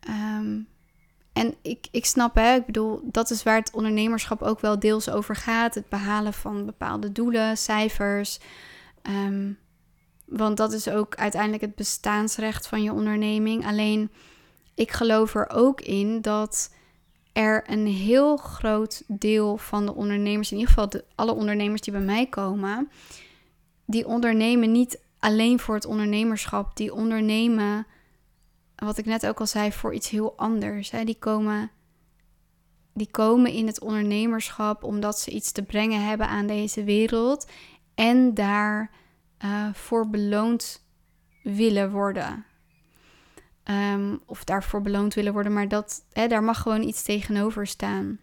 Ehm, 0.00 0.60
en 1.32 1.54
ik, 1.62 1.86
ik 1.90 2.06
snap, 2.06 2.34
hè, 2.34 2.54
ik 2.54 2.66
bedoel, 2.66 3.00
dat 3.02 3.30
is 3.30 3.42
waar 3.42 3.56
het 3.56 3.72
ondernemerschap 3.72 4.42
ook 4.42 4.60
wel 4.60 4.78
deels 4.78 5.10
over 5.10 5.36
gaat. 5.36 5.74
Het 5.74 5.88
behalen 5.88 6.32
van 6.32 6.66
bepaalde 6.66 7.12
doelen, 7.12 7.56
cijfers. 7.56 8.40
Um, 9.02 9.58
want 10.24 10.56
dat 10.56 10.72
is 10.72 10.88
ook 10.88 11.14
uiteindelijk 11.14 11.62
het 11.62 11.74
bestaansrecht 11.74 12.66
van 12.66 12.82
je 12.82 12.92
onderneming. 12.92 13.66
Alleen, 13.66 14.10
ik 14.74 14.90
geloof 14.90 15.34
er 15.34 15.50
ook 15.50 15.80
in 15.80 16.20
dat 16.20 16.70
er 17.32 17.64
een 17.70 17.86
heel 17.86 18.36
groot 18.36 19.02
deel 19.06 19.56
van 19.56 19.86
de 19.86 19.94
ondernemers, 19.94 20.50
in 20.50 20.56
ieder 20.56 20.72
geval 20.72 20.88
de, 20.88 21.04
alle 21.14 21.32
ondernemers 21.32 21.80
die 21.80 21.92
bij 21.92 22.02
mij 22.02 22.26
komen, 22.26 22.90
die 23.84 24.06
ondernemen 24.06 24.72
niet 24.72 25.00
alleen 25.18 25.58
voor 25.58 25.74
het 25.74 25.84
ondernemerschap. 25.84 26.76
Die 26.76 26.94
ondernemen, 26.94 27.86
wat 28.84 28.98
ik 28.98 29.04
net 29.04 29.26
ook 29.26 29.40
al 29.40 29.46
zei, 29.46 29.72
voor 29.72 29.94
iets 29.94 30.08
heel 30.08 30.36
anders. 30.36 30.90
Hè. 30.90 31.04
Die, 31.04 31.18
komen, 31.18 31.70
die 32.94 33.10
komen 33.10 33.52
in 33.52 33.66
het 33.66 33.80
ondernemerschap 33.80 34.84
omdat 34.84 35.18
ze 35.18 35.30
iets 35.30 35.52
te 35.52 35.62
brengen 35.62 36.04
hebben 36.04 36.28
aan 36.28 36.46
deze 36.46 36.84
wereld. 36.84 37.46
En 37.94 38.34
daar 38.34 38.90
uh, 39.44 39.74
voor 39.74 40.08
beloond 40.08 40.84
willen 41.42 41.90
worden. 41.90 42.44
Um, 43.64 44.20
of 44.26 44.44
daarvoor 44.44 44.82
beloond 44.82 45.14
willen 45.14 45.32
worden, 45.32 45.52
maar 45.52 45.68
dat, 45.68 46.04
hè, 46.12 46.28
daar 46.28 46.42
mag 46.42 46.60
gewoon 46.60 46.82
iets 46.82 47.02
tegenover 47.02 47.66
staan. 47.66 48.18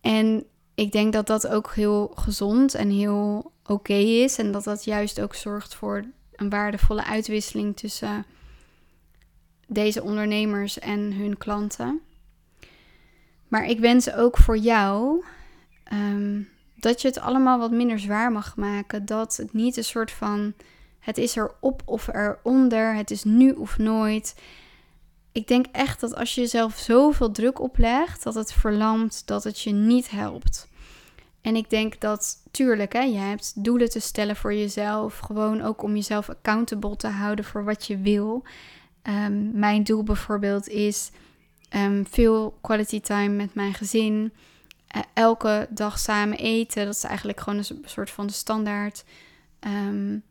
En 0.00 0.46
ik 0.74 0.92
denk 0.92 1.12
dat 1.12 1.26
dat 1.26 1.48
ook 1.48 1.74
heel 1.74 2.12
gezond 2.14 2.74
en 2.74 2.90
heel 2.90 3.52
oké 3.64 3.94
is. 3.94 4.38
En 4.38 4.52
dat 4.52 4.64
dat 4.64 4.84
juist 4.84 5.20
ook 5.20 5.34
zorgt 5.34 5.74
voor 5.74 6.04
een 6.32 6.50
waardevolle 6.50 7.04
uitwisseling 7.04 7.76
tussen 7.76 8.26
deze 9.66 10.02
ondernemers 10.02 10.78
en 10.78 11.12
hun 11.12 11.38
klanten. 11.38 12.00
Maar 13.48 13.64
ik 13.64 13.80
wens 13.80 14.12
ook 14.12 14.36
voor 14.36 14.56
jou 14.56 15.24
ehm, 15.84 16.40
dat 16.74 17.02
je 17.02 17.08
het 17.08 17.20
allemaal 17.20 17.58
wat 17.58 17.70
minder 17.70 17.98
zwaar 17.98 18.32
mag 18.32 18.56
maken. 18.56 19.06
Dat 19.06 19.36
het 19.36 19.52
niet 19.52 19.76
een 19.76 19.84
soort 19.84 20.10
van 20.10 20.54
het 20.98 21.18
is 21.18 21.36
er 21.36 21.54
op 21.60 21.82
of 21.84 22.08
eronder, 22.08 22.94
het 22.94 23.10
is 23.10 23.24
nu 23.24 23.52
of 23.52 23.78
nooit. 23.78 24.34
Ik 25.32 25.48
denk 25.48 25.66
echt 25.72 26.00
dat 26.00 26.14
als 26.14 26.34
je 26.34 26.40
jezelf 26.40 26.76
zoveel 26.76 27.30
druk 27.30 27.60
oplegt, 27.60 28.22
dat 28.22 28.34
het 28.34 28.52
verlamt, 28.52 29.26
dat 29.26 29.44
het 29.44 29.60
je 29.60 29.72
niet 29.72 30.10
helpt. 30.10 30.68
En 31.40 31.56
ik 31.56 31.70
denk 31.70 32.00
dat, 32.00 32.36
tuurlijk, 32.50 32.92
hè, 32.92 33.00
je 33.00 33.18
hebt 33.18 33.64
doelen 33.64 33.90
te 33.90 34.00
stellen 34.00 34.36
voor 34.36 34.54
jezelf. 34.54 35.18
Gewoon 35.18 35.62
ook 35.62 35.82
om 35.82 35.94
jezelf 35.94 36.28
accountable 36.28 36.96
te 36.96 37.08
houden 37.08 37.44
voor 37.44 37.64
wat 37.64 37.86
je 37.86 37.98
wil. 37.98 38.42
Ehm, 39.06 39.58
mijn 39.58 39.82
doel 39.82 40.02
bijvoorbeeld 40.02 40.68
is 40.68 41.10
ehm, 41.68 42.04
veel 42.04 42.58
quality 42.60 43.00
time 43.00 43.28
met 43.28 43.54
mijn 43.54 43.74
gezin. 43.74 44.32
Uh, 44.96 45.02
elke 45.14 45.66
dag 45.70 45.98
samen 45.98 46.38
eten. 46.38 46.84
Dat 46.84 46.94
is 46.94 47.04
eigenlijk 47.04 47.40
gewoon 47.40 47.58
een 47.58 47.84
soort 47.84 48.10
van 48.10 48.26
de 48.26 48.32
standaard. 48.32 49.04
Um, 49.60 50.22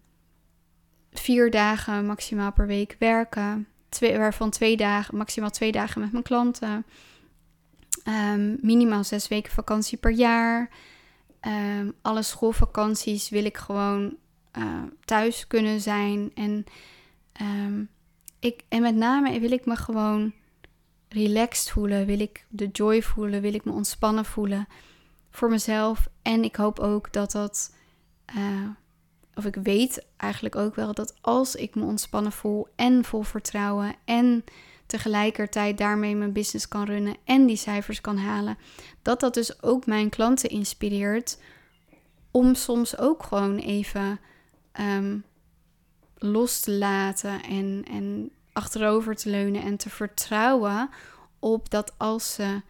vier 1.12 1.52
dagen 1.52 2.06
maximaal 2.06 2.52
per 2.52 2.68
week 2.68 2.96
werken. 3.00 3.68
Twee, 3.90 4.18
waarvan 4.18 4.50
twee 4.50 4.78
dagen, 4.78 5.18
maximaal 5.18 5.50
twee 5.50 5.72
dagen 5.72 6.02
met 6.02 6.12
mijn 6.12 6.24
klanten. 6.24 6.86
minimaal 8.62 9.04
zes 9.04 9.28
weken 9.28 9.52
vakantie 9.52 9.98
per 9.98 10.12
jaar. 10.12 10.70
Alle 12.02 12.22
schoolvakanties 12.22 13.30
wil 13.30 13.46
ik 13.46 13.58
gewoon 13.58 14.16
uh, 14.58 14.84
thuis 15.06 15.48
kunnen 15.48 15.82
zijn. 15.82 16.32
En, 16.34 16.66
um, 17.42 17.90
ik, 18.46 18.64
en 18.70 18.82
met 18.82 18.96
name 18.96 19.40
wil 19.40 19.52
ik 19.52 19.66
me 19.66 19.76
gewoon 19.76 20.34
relaxed 21.10 21.72
voelen? 21.72 22.06
Wil 22.06 22.20
ik 22.20 22.46
de 22.50 22.68
joy 22.68 23.02
voelen? 23.02 23.42
Wil 23.42 23.54
ik 23.54 23.66
me 23.66 23.72
ontspannen 23.72 24.26
voelen 24.26 24.68
voor 25.30 25.50
mezelf? 25.50 26.08
En 26.22 26.44
ik 26.44 26.56
hoop 26.56 26.80
ook 26.80 27.14
dat 27.14 27.32
dat, 27.32 27.76
uh, 28.36 28.70
of 29.34 29.46
ik 29.46 29.56
weet 29.56 30.06
eigenlijk 30.18 30.56
ook 30.56 30.76
wel 30.76 30.94
dat 30.94 31.16
als 31.22 31.56
ik 31.56 31.76
me 31.76 31.84
ontspannen 31.84 32.32
voel 32.32 32.68
en 32.76 33.04
vol 33.04 33.22
vertrouwen 33.22 33.96
en 34.06 34.44
tegelijkertijd 34.86 35.78
daarmee 35.78 36.16
mijn 36.16 36.34
business 36.34 36.68
kan 36.68 36.86
runnen 36.86 37.16
en 37.24 37.46
die 37.46 37.56
cijfers 37.56 38.02
kan 38.02 38.18
halen, 38.18 38.58
dat 39.02 39.20
dat 39.20 39.34
dus 39.34 39.64
ook 39.64 39.86
mijn 39.86 40.10
klanten 40.10 40.50
inspireert 40.50 41.40
om 42.32 42.56
soms 42.56 42.98
ook 42.98 43.24
gewoon 43.24 43.58
even 43.58 44.20
um, 44.80 45.24
los 46.18 46.60
te 46.60 46.72
laten 46.72 47.44
en, 47.44 47.86
en 47.90 48.32
achterover 48.56 49.16
te 49.16 49.30
leunen 49.30 49.62
en 49.62 49.78
te 49.78 49.90
vertrouwen 49.90 50.90
op 51.40 51.70
dat 51.70 51.94
als 51.98 52.34
ze 52.34 52.62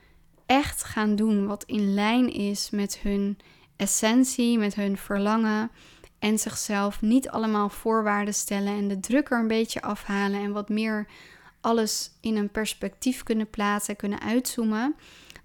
echt 0.46 0.84
gaan 0.84 1.16
doen 1.16 1.48
wat 1.48 1.64
in 1.64 1.94
lijn 1.94 2.34
is 2.34 2.70
met 2.70 2.98
hun 2.98 3.38
essentie, 3.76 4.58
met 4.58 4.76
hun 4.76 4.98
verlangen 4.98 5.72
en 6.20 6.40
zichzelf 6.40 7.02
niet 7.02 7.30
allemaal 7.30 7.70
voorwaarden 7.70 8.34
stellen 8.34 8.78
en 8.78 8.88
de 8.88 9.00
druk 9.00 9.30
er 9.30 9.40
een 9.40 9.48
beetje 9.48 9.82
afhalen 9.82 10.42
en 10.42 10.52
wat 10.52 10.70
meer 10.70 11.08
alles 11.62 12.12
in 12.22 12.36
een 12.36 12.50
perspectief 12.50 13.24
kunnen 13.24 13.50
plaatsen, 13.50 13.96
kunnen 13.96 14.22
uitzoomen, 14.22 14.96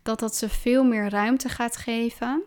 dat 0.02 0.18
dat 0.18 0.36
ze 0.36 0.48
veel 0.48 0.84
meer 0.84 1.08
ruimte 1.08 1.48
gaat 1.48 1.76
geven. 1.76 2.42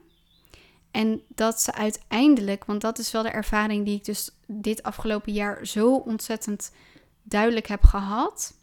En 0.92 1.22
dat 1.28 1.62
ze 1.62 1.74
uiteindelijk, 1.74 2.66
want 2.66 2.82
dat 2.82 3.00
is 3.00 3.12
wel 3.12 3.24
de 3.24 3.30
ervaring 3.30 3.86
die 3.86 3.96
ik 3.96 4.06
dus 4.06 4.30
dit 4.48 4.84
afgelopen 4.84 5.34
jaar 5.34 5.66
zo 5.68 5.96
ontzettend 5.96 6.72
duidelijk 7.24 7.68
heb 7.68 7.84
gehad. 7.84 8.54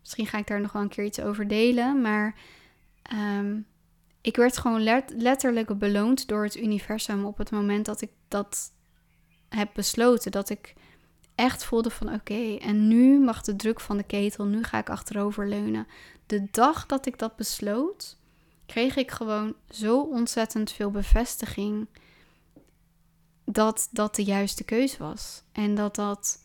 Misschien 0.00 0.26
ga 0.26 0.38
ik 0.38 0.46
daar 0.46 0.60
nog 0.60 0.72
wel 0.72 0.82
een 0.82 0.88
keer 0.88 1.04
iets 1.04 1.20
over 1.20 1.48
delen. 1.48 2.00
Maar 2.00 2.34
ehm, 3.02 3.60
ik 4.20 4.36
werd 4.36 4.58
gewoon 4.58 4.82
letterlijk 5.16 5.78
beloond 5.78 6.28
door 6.28 6.42
het 6.44 6.56
universum 6.56 7.24
op 7.24 7.38
het 7.38 7.50
moment 7.50 7.86
dat 7.86 8.00
ik 8.00 8.10
dat 8.28 8.72
heb 9.48 9.70
besloten. 9.74 10.30
Dat 10.30 10.50
ik 10.50 10.74
echt 11.34 11.64
voelde 11.64 11.90
van 11.90 12.12
oké, 12.12 12.56
en 12.56 12.88
nu 12.88 13.20
mag 13.20 13.42
de 13.42 13.56
druk 13.56 13.80
van 13.80 13.96
de 13.96 14.02
ketel, 14.02 14.44
nu 14.44 14.62
ga 14.62 14.78
ik 14.78 14.90
achterover 14.90 15.48
leunen. 15.48 15.86
De 16.26 16.46
dag 16.50 16.86
dat 16.86 17.06
ik 17.06 17.18
dat 17.18 17.36
besloot, 17.36 18.16
kreeg 18.66 18.96
ik 18.96 19.10
gewoon 19.10 19.54
zo 19.70 20.00
ontzettend 20.00 20.72
veel 20.72 20.90
bevestiging 20.90 21.88
dat 23.44 23.88
dat 23.90 24.14
de 24.14 24.24
juiste 24.24 24.64
keus 24.64 24.96
was. 24.96 25.42
En 25.52 25.74
dat 25.74 25.94
dat 25.94 26.38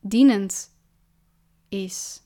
dienend 0.00 0.70
is. 1.68 2.22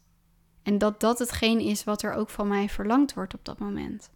En 0.63 0.79
dat 0.79 1.01
dat 1.01 1.19
hetgeen 1.19 1.61
is 1.61 1.85
wat 1.85 2.03
er 2.03 2.13
ook 2.13 2.31
van 2.31 2.49
mij 2.49 2.69
verlangd 2.69 3.15
wordt 3.15 3.35
op 3.35 3.45
dat 3.45 3.59
moment. 3.59 4.11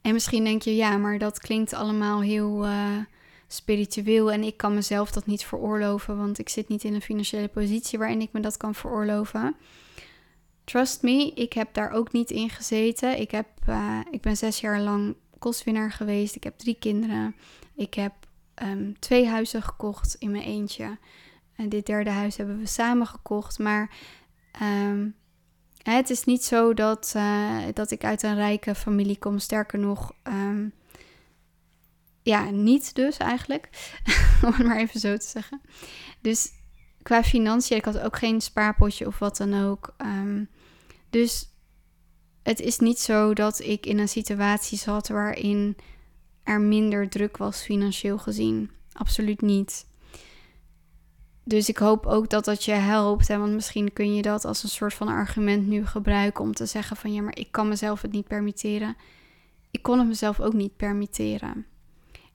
En 0.00 0.12
misschien 0.12 0.44
denk 0.44 0.62
je, 0.62 0.76
ja, 0.76 0.96
maar 0.96 1.18
dat 1.18 1.38
klinkt 1.38 1.72
allemaal 1.72 2.20
heel 2.20 2.66
uh, 2.66 2.96
spiritueel 3.46 4.32
en 4.32 4.42
ik 4.42 4.56
kan 4.56 4.74
mezelf 4.74 5.10
dat 5.10 5.26
niet 5.26 5.44
veroorloven, 5.44 6.16
want 6.16 6.38
ik 6.38 6.48
zit 6.48 6.68
niet 6.68 6.84
in 6.84 6.94
een 6.94 7.02
financiële 7.02 7.48
positie 7.48 7.98
waarin 7.98 8.20
ik 8.20 8.32
me 8.32 8.40
dat 8.40 8.56
kan 8.56 8.74
veroorloven. 8.74 9.56
Trust 10.64 11.02
me, 11.02 11.32
ik 11.34 11.52
heb 11.52 11.74
daar 11.74 11.90
ook 11.90 12.12
niet 12.12 12.30
in 12.30 12.50
gezeten. 12.50 13.20
Ik, 13.20 13.30
heb, 13.30 13.46
uh, 13.68 14.00
ik 14.10 14.20
ben 14.20 14.36
zes 14.36 14.60
jaar 14.60 14.80
lang 14.80 15.14
kostwinnaar 15.38 15.92
geweest. 15.92 16.34
Ik 16.34 16.44
heb 16.44 16.58
drie 16.58 16.76
kinderen. 16.78 17.36
Ik 17.74 17.94
heb 17.94 18.12
um, 18.62 18.98
twee 18.98 19.26
huizen 19.26 19.62
gekocht 19.62 20.16
in 20.18 20.30
mijn 20.30 20.44
eentje. 20.44 20.98
En 21.56 21.68
dit 21.68 21.86
derde 21.86 22.10
huis 22.10 22.36
hebben 22.36 22.58
we 22.58 22.66
samen 22.66 23.06
gekocht. 23.06 23.58
Maar 23.58 23.90
um, 24.62 25.14
het 25.82 26.10
is 26.10 26.24
niet 26.24 26.44
zo 26.44 26.74
dat, 26.74 27.12
uh, 27.16 27.58
dat 27.72 27.90
ik 27.90 28.04
uit 28.04 28.22
een 28.22 28.34
rijke 28.34 28.74
familie 28.74 29.18
kom. 29.18 29.38
Sterker 29.38 29.78
nog, 29.78 30.12
um, 30.22 30.72
ja, 32.22 32.50
niet 32.50 32.94
dus 32.94 33.16
eigenlijk. 33.16 33.68
Om 34.44 34.52
het 34.52 34.66
maar 34.66 34.78
even 34.78 35.00
zo 35.00 35.16
te 35.16 35.26
zeggen. 35.26 35.60
Dus 36.20 36.52
qua 37.02 37.22
financiën, 37.22 37.76
ik 37.76 37.84
had 37.84 37.98
ook 37.98 38.16
geen 38.16 38.40
spaarpotje 38.40 39.06
of 39.06 39.18
wat 39.18 39.36
dan 39.36 39.64
ook. 39.64 39.94
Um, 39.98 40.48
dus 41.10 41.48
het 42.42 42.60
is 42.60 42.78
niet 42.78 42.98
zo 42.98 43.34
dat 43.34 43.60
ik 43.60 43.86
in 43.86 43.98
een 43.98 44.08
situatie 44.08 44.78
zat 44.78 45.08
waarin 45.08 45.76
er 46.42 46.60
minder 46.60 47.08
druk 47.08 47.36
was 47.36 47.62
financieel 47.62 48.18
gezien. 48.18 48.70
Absoluut 48.92 49.40
niet. 49.40 49.86
Dus 51.44 51.68
ik 51.68 51.78
hoop 51.78 52.06
ook 52.06 52.30
dat 52.30 52.44
dat 52.44 52.64
je 52.64 52.72
helpt. 52.72 53.28
Hè? 53.28 53.38
Want 53.38 53.52
misschien 53.52 53.92
kun 53.92 54.14
je 54.14 54.22
dat 54.22 54.44
als 54.44 54.62
een 54.62 54.68
soort 54.68 54.94
van 54.94 55.08
argument 55.08 55.66
nu 55.66 55.86
gebruiken 55.86 56.44
om 56.44 56.52
te 56.52 56.66
zeggen 56.66 56.96
van 56.96 57.12
ja, 57.12 57.22
maar 57.22 57.38
ik 57.38 57.48
kan 57.52 57.68
mezelf 57.68 58.02
het 58.02 58.12
niet 58.12 58.26
permitteren. 58.26 58.96
Ik 59.70 59.82
kon 59.82 59.98
het 59.98 60.08
mezelf 60.08 60.40
ook 60.40 60.52
niet 60.52 60.76
permitteren. 60.76 61.66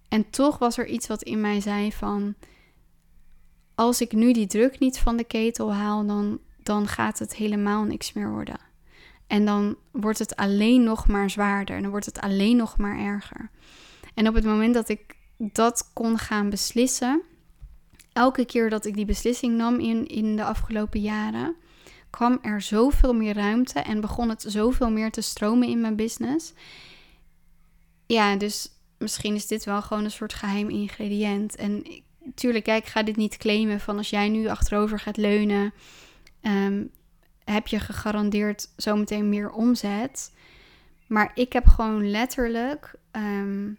En 0.10 0.30
toch 0.30 0.58
was 0.58 0.78
er 0.78 0.88
iets 0.88 1.08
wat 1.08 1.24
in 1.24 1.42
mij 1.42 1.62
zei 1.62 1.92
van 1.92 2.36
als 3.76 4.02
ik 4.02 4.12
nu 4.12 4.34
die 4.34 4.48
druk 4.48 4.80
niet 4.80 5.00
van 5.00 5.18
de 5.18 5.24
ketel 5.24 5.74
haal, 5.74 6.06
dan, 6.06 6.40
dan 6.64 6.88
gaat 6.88 7.20
het 7.20 7.36
helemaal 7.36 7.84
niks 7.84 8.14
meer 8.14 8.32
worden. 8.32 8.60
En 9.28 9.46
dan 9.46 9.76
wordt 9.92 10.20
het 10.20 10.36
alleen 10.36 10.84
nog 10.84 11.08
maar 11.08 11.30
zwaarder. 11.30 11.76
En 11.76 11.82
dan 11.82 11.92
wordt 11.92 12.06
het 12.06 12.20
alleen 12.20 12.56
nog 12.58 12.78
maar 12.78 13.00
erger. 13.00 13.50
En 14.14 14.28
op 14.28 14.34
het 14.34 14.46
moment 14.46 14.74
dat 14.74 14.90
ik 14.90 15.16
dat 15.38 15.92
kon 15.94 16.18
gaan 16.18 16.50
beslissen, 16.50 17.22
elke 18.20 18.46
keer 18.46 18.70
dat 18.70 18.86
ik 18.86 18.96
die 18.96 19.06
beslissing 19.06 19.58
nam 19.58 19.80
in, 19.80 20.08
in 20.08 20.36
de 20.36 20.44
afgelopen 20.44 21.00
jaren, 21.02 21.56
kwam 22.10 22.40
er 22.42 22.62
zoveel 22.62 23.14
meer 23.14 23.34
ruimte 23.34 23.80
en 23.80 24.02
begon 24.02 24.30
het 24.30 24.46
zoveel 24.48 24.92
meer 24.92 25.12
te 25.12 25.22
stromen 25.22 25.68
in 25.68 25.82
mijn 25.82 25.96
business. 25.96 26.54
Ja, 28.06 28.36
dus 28.36 28.70
misschien 28.98 29.36
is 29.36 29.48
dit 29.48 29.66
wel 29.66 29.82
gewoon 29.82 30.04
een 30.04 30.12
soort 30.12 30.34
geheim 30.34 30.70
ingrediënt. 30.70 31.56
En 31.56 32.04
tuurlijk, 32.36 32.64
kijk, 32.64 32.84
ik 32.84 32.90
ga 32.90 33.04
dit 33.04 33.16
niet 33.16 33.38
claimen 33.38 33.80
van 33.80 33.98
als 33.98 34.10
jij 34.10 34.30
nu 34.30 34.48
achterover 34.48 35.00
gaat 35.00 35.18
leunen, 35.18 35.74
ehm, 36.42 36.84
heb 37.44 37.68
je 37.68 37.80
gegarandeerd 37.80 38.70
zometeen 38.76 39.30
meer 39.30 39.52
omzet. 39.52 40.34
Maar 41.08 41.32
ik 41.34 41.54
heb 41.54 41.68
gewoon 41.68 42.12
letterlijk, 42.12 42.96
um, 43.12 43.78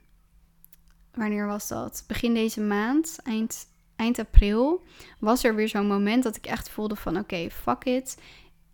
wanneer 1.15 1.47
was 1.47 1.69
dat? 1.69 2.05
Begin 2.07 2.35
deze 2.35 2.61
maand, 2.61 3.19
eind, 3.25 3.69
eind 4.01 4.19
april, 4.19 4.83
was 5.19 5.45
er 5.45 5.55
weer 5.55 5.69
zo'n 5.69 5.87
moment 5.87 6.23
dat 6.23 6.37
ik 6.37 6.47
echt 6.47 6.71
voelde 6.71 6.97
van 6.97 7.19
oké, 7.19 7.51
fuck 7.51 7.85
it. 7.85 8.19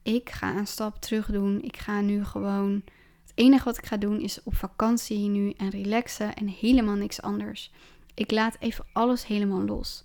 Ik 0.03 0.31
ga 0.31 0.57
een 0.57 0.67
stap 0.67 1.01
terug 1.01 1.27
doen. 1.27 1.62
Ik 1.62 1.77
ga 1.77 2.01
nu 2.01 2.25
gewoon. 2.25 2.83
Het 3.23 3.33
enige 3.35 3.65
wat 3.65 3.79
ik 3.79 3.87
ga 3.87 3.97
doen 3.97 4.21
is 4.21 4.43
op 4.43 4.57
vakantie 4.57 5.29
nu 5.29 5.51
en 5.51 5.71
relaxen 5.71 6.35
en 6.35 6.49
helemaal 6.49 6.95
niks 6.95 7.23
anders. 7.23 7.73
Ik 8.15 8.31
laat 8.31 8.57
even 8.59 8.85
alles 8.93 9.27
helemaal 9.27 9.65
los. 9.65 10.05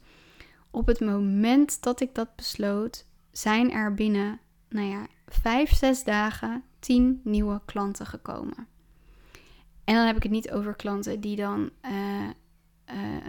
Op 0.71 0.87
het 0.87 0.99
moment 0.99 1.83
dat 1.83 2.01
ik 2.01 2.15
dat 2.15 2.35
besloot, 2.35 3.05
zijn 3.31 3.71
er 3.71 3.93
binnen 3.93 4.39
nou 4.69 4.87
ja, 4.87 5.07
vijf, 5.27 5.75
zes 5.75 6.03
dagen 6.03 6.63
tien 6.79 7.21
nieuwe 7.23 7.61
klanten 7.65 8.05
gekomen. 8.05 8.67
En 9.83 9.95
dan 9.95 10.05
heb 10.05 10.15
ik 10.15 10.23
het 10.23 10.31
niet 10.31 10.51
over 10.51 10.75
klanten 10.75 11.19
die 11.19 11.35
dan 11.35 11.69
uh, 11.85 12.29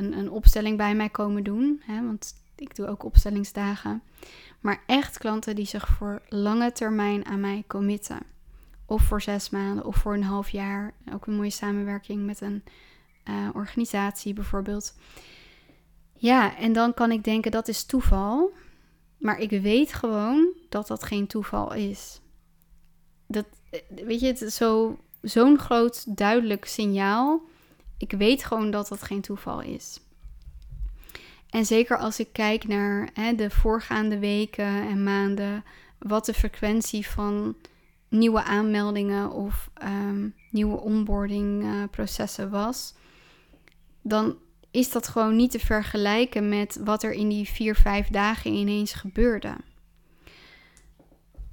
een, 0.02 0.30
opstelling 0.30 0.76
bij 0.76 0.94
mij 0.94 1.08
komen 1.08 1.44
doen. 1.44 1.82
Hè, 1.84 2.06
want 2.06 2.34
ik 2.56 2.76
doe 2.76 2.86
ook 2.86 3.04
opstellingsdagen. 3.04 4.02
Maar 4.60 4.82
echt 4.86 5.18
klanten 5.18 5.56
die 5.56 5.66
zich 5.66 5.88
voor 5.88 6.22
lange 6.28 6.72
termijn 6.72 7.26
aan 7.26 7.40
mij 7.40 7.64
committen. 7.66 8.18
Of 8.86 9.02
voor 9.02 9.22
zes 9.22 9.50
maanden 9.50 9.84
of 9.84 9.96
voor 9.96 10.14
een 10.14 10.22
half 10.22 10.48
jaar. 10.48 10.94
Ook 11.12 11.26
een 11.26 11.36
mooie 11.36 11.50
samenwerking 11.50 12.26
met 12.26 12.40
een 12.40 12.62
uh, 13.28 13.48
organisatie 13.54 14.32
bijvoorbeeld. 14.32 14.94
Ja, 16.14 16.56
en 16.56 16.72
dan 16.72 16.94
kan 16.94 17.10
ik 17.10 17.24
denken 17.24 17.50
dat 17.50 17.68
is 17.68 17.84
toeval. 17.84 18.52
Maar 19.18 19.38
ik 19.38 19.62
weet 19.62 19.92
gewoon 19.92 20.52
dat 20.68 20.86
dat 20.86 21.02
geen 21.02 21.26
toeval 21.26 21.74
is. 21.74 22.20
Dat, 23.26 23.46
weet 24.04 24.20
je, 24.20 24.26
het 24.26 24.42
is 24.42 24.54
zo, 24.54 24.98
zo'n 25.20 25.58
groot 25.58 26.16
duidelijk 26.16 26.64
signaal. 26.64 27.42
Ik 28.02 28.10
weet 28.10 28.44
gewoon 28.44 28.70
dat 28.70 28.88
dat 28.88 29.02
geen 29.02 29.20
toeval 29.20 29.60
is. 29.60 30.00
En 31.50 31.66
zeker 31.66 31.98
als 31.98 32.20
ik 32.20 32.28
kijk 32.32 32.68
naar 32.68 33.08
hè, 33.14 33.34
de 33.34 33.50
voorgaande 33.50 34.18
weken 34.18 34.88
en 34.88 35.02
maanden, 35.02 35.64
wat 35.98 36.24
de 36.24 36.34
frequentie 36.34 37.06
van 37.06 37.56
nieuwe 38.08 38.42
aanmeldingen 38.42 39.30
of 39.30 39.70
um, 39.84 40.34
nieuwe 40.50 40.80
onboarding 40.80 41.66
processen 41.90 42.50
was, 42.50 42.94
dan 44.00 44.36
is 44.70 44.90
dat 44.90 45.08
gewoon 45.08 45.36
niet 45.36 45.50
te 45.50 45.58
vergelijken 45.58 46.48
met 46.48 46.80
wat 46.84 47.02
er 47.02 47.12
in 47.12 47.28
die 47.28 47.48
vier, 47.48 47.74
vijf 47.74 48.08
dagen 48.08 48.52
ineens 48.52 48.92
gebeurde. 48.92 49.56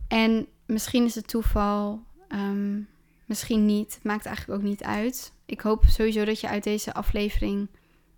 En 0.08 0.48
misschien 0.66 1.06
is 1.06 1.16
het 1.16 1.28
toeval, 1.28 2.04
um, 2.30 2.88
misschien 3.30 3.66
niet. 3.66 3.94
Het 3.94 4.04
maakt 4.04 4.26
eigenlijk 4.26 4.60
ook 4.60 4.68
niet 4.68 4.84
uit. 4.84 5.34
Ik 5.46 5.62
hoop 5.62 5.84
sowieso 5.86 6.26
dat 6.26 6.40
je 6.40 6.48
uit 6.48 6.64
deze 6.64 6.94
aflevering 6.94 7.68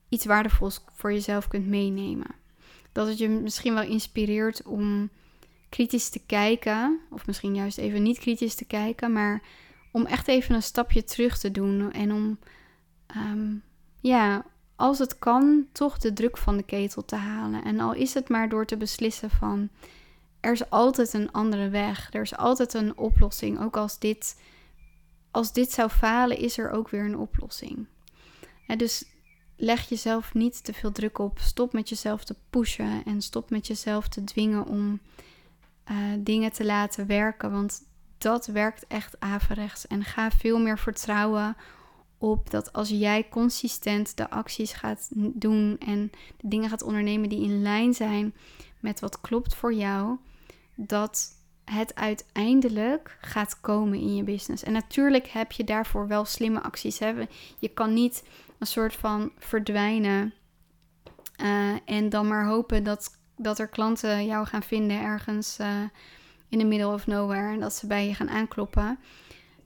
iets 0.10 0.26
waardevols 0.26 0.84
voor 0.94 1.14
jezelf 1.14 1.48
kunt 1.48 1.68
meenemen. 1.68 2.36
Dat 2.92 3.08
het 3.08 3.18
je 3.18 3.30
misschien 3.30 3.74
wel 3.74 3.84
inspireert 3.84 4.64
om 4.64 5.10
kritisch 5.70 6.10
te 6.10 6.22
kijken, 6.26 7.00
of 7.10 7.26
misschien 7.28 7.56
juist 7.56 7.78
even 7.78 8.04
niet 8.04 8.20
kritisch 8.20 8.56
te 8.56 8.66
kijken, 8.66 9.14
maar 9.14 9.42
om 9.92 10.06
echt 10.06 10.28
even 10.28 10.56
een 10.56 10.64
stapje 10.64 11.04
terug 11.04 11.38
te 11.38 11.52
doen 11.52 11.92
en 11.92 12.14
om, 12.14 12.40
ehm, 13.08 13.54
ja, 14.00 14.46
als 14.76 15.00
het 15.00 15.20
kan, 15.20 15.68
toch 15.72 15.98
de 15.98 16.14
druk 16.14 16.38
van 16.38 16.58
de 16.58 16.64
ketel 16.64 17.06
te 17.06 17.16
halen. 17.16 17.64
En 17.64 17.80
al 17.80 17.94
is 17.94 18.14
het 18.14 18.30
maar 18.30 18.50
door 18.50 18.66
te 18.66 18.78
beslissen 18.78 19.30
van, 19.30 19.70
er 20.40 20.52
is 20.52 20.70
altijd 20.70 21.14
een 21.14 21.32
andere 21.32 21.70
weg, 21.70 22.14
er 22.14 22.22
is 22.22 22.38
altijd 22.38 22.74
een 22.74 22.98
oplossing, 22.98 23.62
ook 23.62 23.78
als 23.78 24.00
dit, 24.00 24.42
als 25.32 25.54
dit 25.54 25.72
zou 25.72 25.90
falen, 25.90 26.38
is 26.38 26.58
er 26.58 26.70
ook 26.70 26.90
weer 26.90 27.06
een 27.06 27.18
oplossing. 27.18 27.88
Dus 28.78 29.06
leg 29.56 29.90
jezelf 29.90 30.34
niet 30.34 30.64
te 30.64 30.74
veel 30.74 30.92
druk 30.92 31.18
op. 31.20 31.40
Stop 31.40 31.74
met 31.74 31.90
jezelf 31.90 32.24
te 32.24 32.36
pushen 32.50 33.04
en 33.06 33.22
stop 33.22 33.50
met 33.50 33.68
jezelf 33.68 34.08
te 34.08 34.24
dwingen 34.24 34.66
om 34.66 35.00
uh, 35.92 35.98
dingen 36.20 36.52
te 36.52 36.66
laten 36.66 37.08
werken. 37.08 37.52
Want 37.52 37.84
dat 38.18 38.46
werkt 38.46 38.88
echt 38.88 39.20
averechts. 39.20 39.88
En 39.88 40.04
ga 40.04 40.32
veel 40.32 40.60
meer 40.60 40.80
vertrouwen 40.80 41.56
op 42.18 42.50
dat 42.50 42.74
als 42.74 42.90
jij 42.90 43.30
consistent 43.30 44.18
de 44.18 44.30
acties 44.30 44.74
gaat 44.74 45.10
doen 45.14 45.78
en 45.80 46.12
de 46.38 46.48
dingen 46.48 46.70
gaat 46.70 46.84
ondernemen 46.84 47.30
die 47.30 47.44
in 47.44 47.62
lijn 47.62 47.94
zijn 47.94 48.34
met 48.80 49.00
wat 49.00 49.22
klopt 49.22 49.56
voor 49.56 49.74
jou, 49.74 50.18
dat 50.76 51.41
het 51.66 51.96
uiteindelijk 51.96 53.18
gaat 53.22 53.62
komen 53.62 54.00
in 54.00 54.16
je 54.16 54.24
business. 54.24 54.64
En 54.64 54.74
natuurlijk 54.74 55.28
heb 55.28 55.52
je 55.52 55.64
daarvoor 55.64 56.08
wel 56.08 56.26
slimme 56.26 56.62
acties. 56.62 57.00
hebben. 57.00 57.30
Je 57.60 57.68
kan 57.68 57.94
niet 57.94 58.24
een 58.58 58.68
soort 58.68 58.96
van 58.96 59.32
verdwijnen 59.38 60.34
uh, 61.44 61.76
en 61.86 62.10
dan 62.10 62.28
maar 62.28 62.46
hopen 62.46 62.84
dat 62.84 63.20
dat 63.42 63.60
er 63.60 63.68
klanten 63.68 64.26
jou 64.26 64.46
gaan 64.46 64.64
vinden 64.64 65.02
ergens 65.02 65.58
uh, 65.62 65.68
in 66.50 66.58
de 66.58 66.66
middle 66.66 66.94
of 66.94 67.08
nowhere 67.08 67.54
en 67.54 67.60
dat 67.60 67.74
ze 67.74 67.88
bij 67.88 68.08
je 68.08 68.14
gaan 68.14 68.30
aankloppen. 68.30 69.00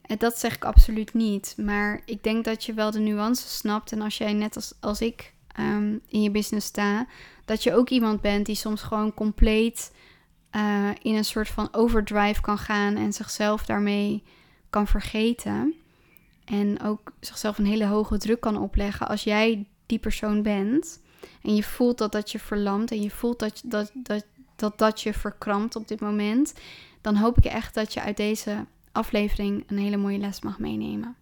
En 0.02 0.18
dat 0.18 0.40
zeg 0.40 0.56
ik 0.56 0.66
absoluut 0.66 1.14
niet. 1.14 1.54
Maar 1.58 2.02
ik 2.06 2.24
denk 2.24 2.46
dat 2.46 2.64
je 2.64 2.74
wel 2.74 2.92
de 2.92 3.00
nuances 3.00 3.58
snapt. 3.58 3.92
En 3.92 4.02
als 4.02 4.18
jij 4.18 4.34
net 4.34 4.56
als, 4.56 4.74
als 4.80 5.02
ik 5.02 5.34
um, 5.60 6.02
in 6.08 6.22
je 6.22 6.32
business 6.32 6.68
sta, 6.68 7.08
dat 7.46 7.64
je 7.64 7.74
ook 7.74 7.90
iemand 7.90 8.22
bent 8.22 8.46
die 8.46 8.56
soms 8.56 8.82
gewoon 8.82 9.14
compleet 9.14 9.92
uh, 10.56 10.90
in 11.02 11.16
een 11.16 11.26
soort 11.26 11.48
van 11.48 11.68
overdrive 11.72 12.42
kan 12.42 12.58
gaan 12.58 12.96
en 12.96 13.14
zichzelf 13.14 13.66
daarmee 13.66 14.24
kan 14.70 14.88
vergeten. 14.88 15.74
En 16.46 16.82
ook 16.82 17.12
zichzelf 17.20 17.58
een 17.58 17.66
hele 17.66 17.86
hoge 17.86 18.18
druk 18.18 18.40
kan 18.40 18.58
opleggen 18.58 19.08
als 19.08 19.24
jij 19.24 19.66
die 19.86 20.00
persoon 20.00 20.42
bent. 20.42 21.00
En 21.42 21.56
je 21.56 21.64
voelt 21.64 21.98
dat 21.98 22.12
dat 22.12 22.32
je 22.32 22.40
verlamt 22.40 22.92
en 22.92 23.02
je 23.02 23.12
voelt 23.12 23.40
dat 23.40 23.62
dat, 23.66 23.92
dat, 23.94 24.26
dat, 24.56 24.78
dat 24.78 25.02
je 25.02 25.14
verkrampt 25.14 25.76
op 25.76 25.88
dit 25.88 26.00
moment. 26.00 26.54
Dan 27.02 27.16
hoop 27.16 27.38
ik 27.38 27.46
echt 27.46 27.74
dat 27.74 27.94
je 27.94 28.02
uit 28.02 28.18
deze 28.18 28.66
aflevering 28.92 29.64
een 29.68 29.78
hele 29.78 29.98
mooie 29.98 30.18
les 30.18 30.42
mag 30.42 30.60
meenemen. 30.60 31.16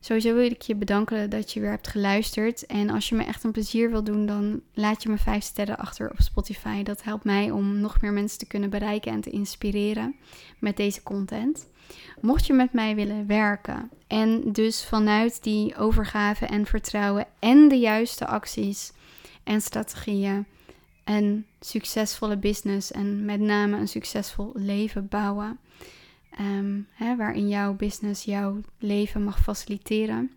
Sowieso 0.00 0.34
wil 0.34 0.50
ik 0.50 0.62
je 0.62 0.74
bedanken 0.74 1.30
dat 1.30 1.52
je 1.52 1.60
weer 1.60 1.70
hebt 1.70 1.88
geluisterd. 1.88 2.66
En 2.66 2.90
als 2.90 3.08
je 3.08 3.14
me 3.14 3.24
echt 3.24 3.44
een 3.44 3.52
plezier 3.52 3.90
wil 3.90 4.04
doen, 4.04 4.26
dan 4.26 4.60
laat 4.74 5.02
je 5.02 5.08
me 5.08 5.18
vijf 5.18 5.44
sterren 5.44 5.78
achter 5.78 6.10
op 6.10 6.20
Spotify. 6.20 6.82
Dat 6.82 7.02
helpt 7.02 7.24
mij 7.24 7.50
om 7.50 7.80
nog 7.80 8.00
meer 8.00 8.12
mensen 8.12 8.38
te 8.38 8.46
kunnen 8.46 8.70
bereiken 8.70 9.12
en 9.12 9.20
te 9.20 9.30
inspireren 9.30 10.16
met 10.58 10.76
deze 10.76 11.02
content. 11.02 11.68
Mocht 12.20 12.46
je 12.46 12.52
met 12.52 12.72
mij 12.72 12.94
willen 12.94 13.26
werken 13.26 13.90
en 14.06 14.52
dus 14.52 14.84
vanuit 14.84 15.42
die 15.42 15.76
overgave 15.76 16.46
en 16.46 16.66
vertrouwen 16.66 17.26
en 17.38 17.68
de 17.68 17.78
juiste 17.78 18.26
acties 18.26 18.92
en 19.44 19.60
strategieën 19.60 20.46
een 21.04 21.46
succesvolle 21.60 22.36
business 22.36 22.92
en 22.92 23.24
met 23.24 23.40
name 23.40 23.76
een 23.76 23.88
succesvol 23.88 24.50
leven 24.54 25.08
bouwen. 25.08 25.58
Ehm, 26.36 26.80
hè, 26.92 27.16
waarin 27.16 27.48
jouw 27.48 27.74
business 27.74 28.24
jouw 28.24 28.60
leven 28.78 29.24
mag 29.24 29.42
faciliteren. 29.42 30.30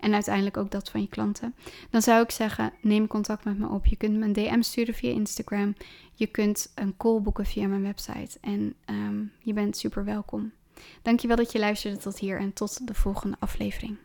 En 0.00 0.14
uiteindelijk 0.14 0.56
ook 0.56 0.70
dat 0.70 0.90
van 0.90 1.00
je 1.00 1.08
klanten. 1.08 1.54
Dan 1.90 2.02
zou 2.02 2.22
ik 2.22 2.30
zeggen, 2.30 2.72
neem 2.80 3.06
contact 3.06 3.44
met 3.44 3.58
me 3.58 3.68
op. 3.68 3.86
Je 3.86 3.96
kunt 3.96 4.16
me 4.16 4.24
een 4.24 4.32
DM 4.32 4.62
sturen 4.62 4.94
via 4.94 5.10
Instagram. 5.10 5.74
Je 6.14 6.26
kunt 6.26 6.72
een 6.74 6.96
call 6.96 7.20
boeken 7.20 7.46
via 7.46 7.66
mijn 7.66 7.82
website. 7.82 8.38
En 8.40 8.74
um, 8.90 9.32
je 9.38 9.52
bent 9.52 9.76
super 9.76 10.04
welkom. 10.04 10.52
Dankjewel 11.02 11.36
dat 11.36 11.52
je 11.52 11.58
luisterde 11.58 11.96
tot 11.96 12.18
hier 12.18 12.38
en 12.38 12.52
tot 12.52 12.86
de 12.86 12.94
volgende 12.94 13.36
aflevering. 13.38 13.96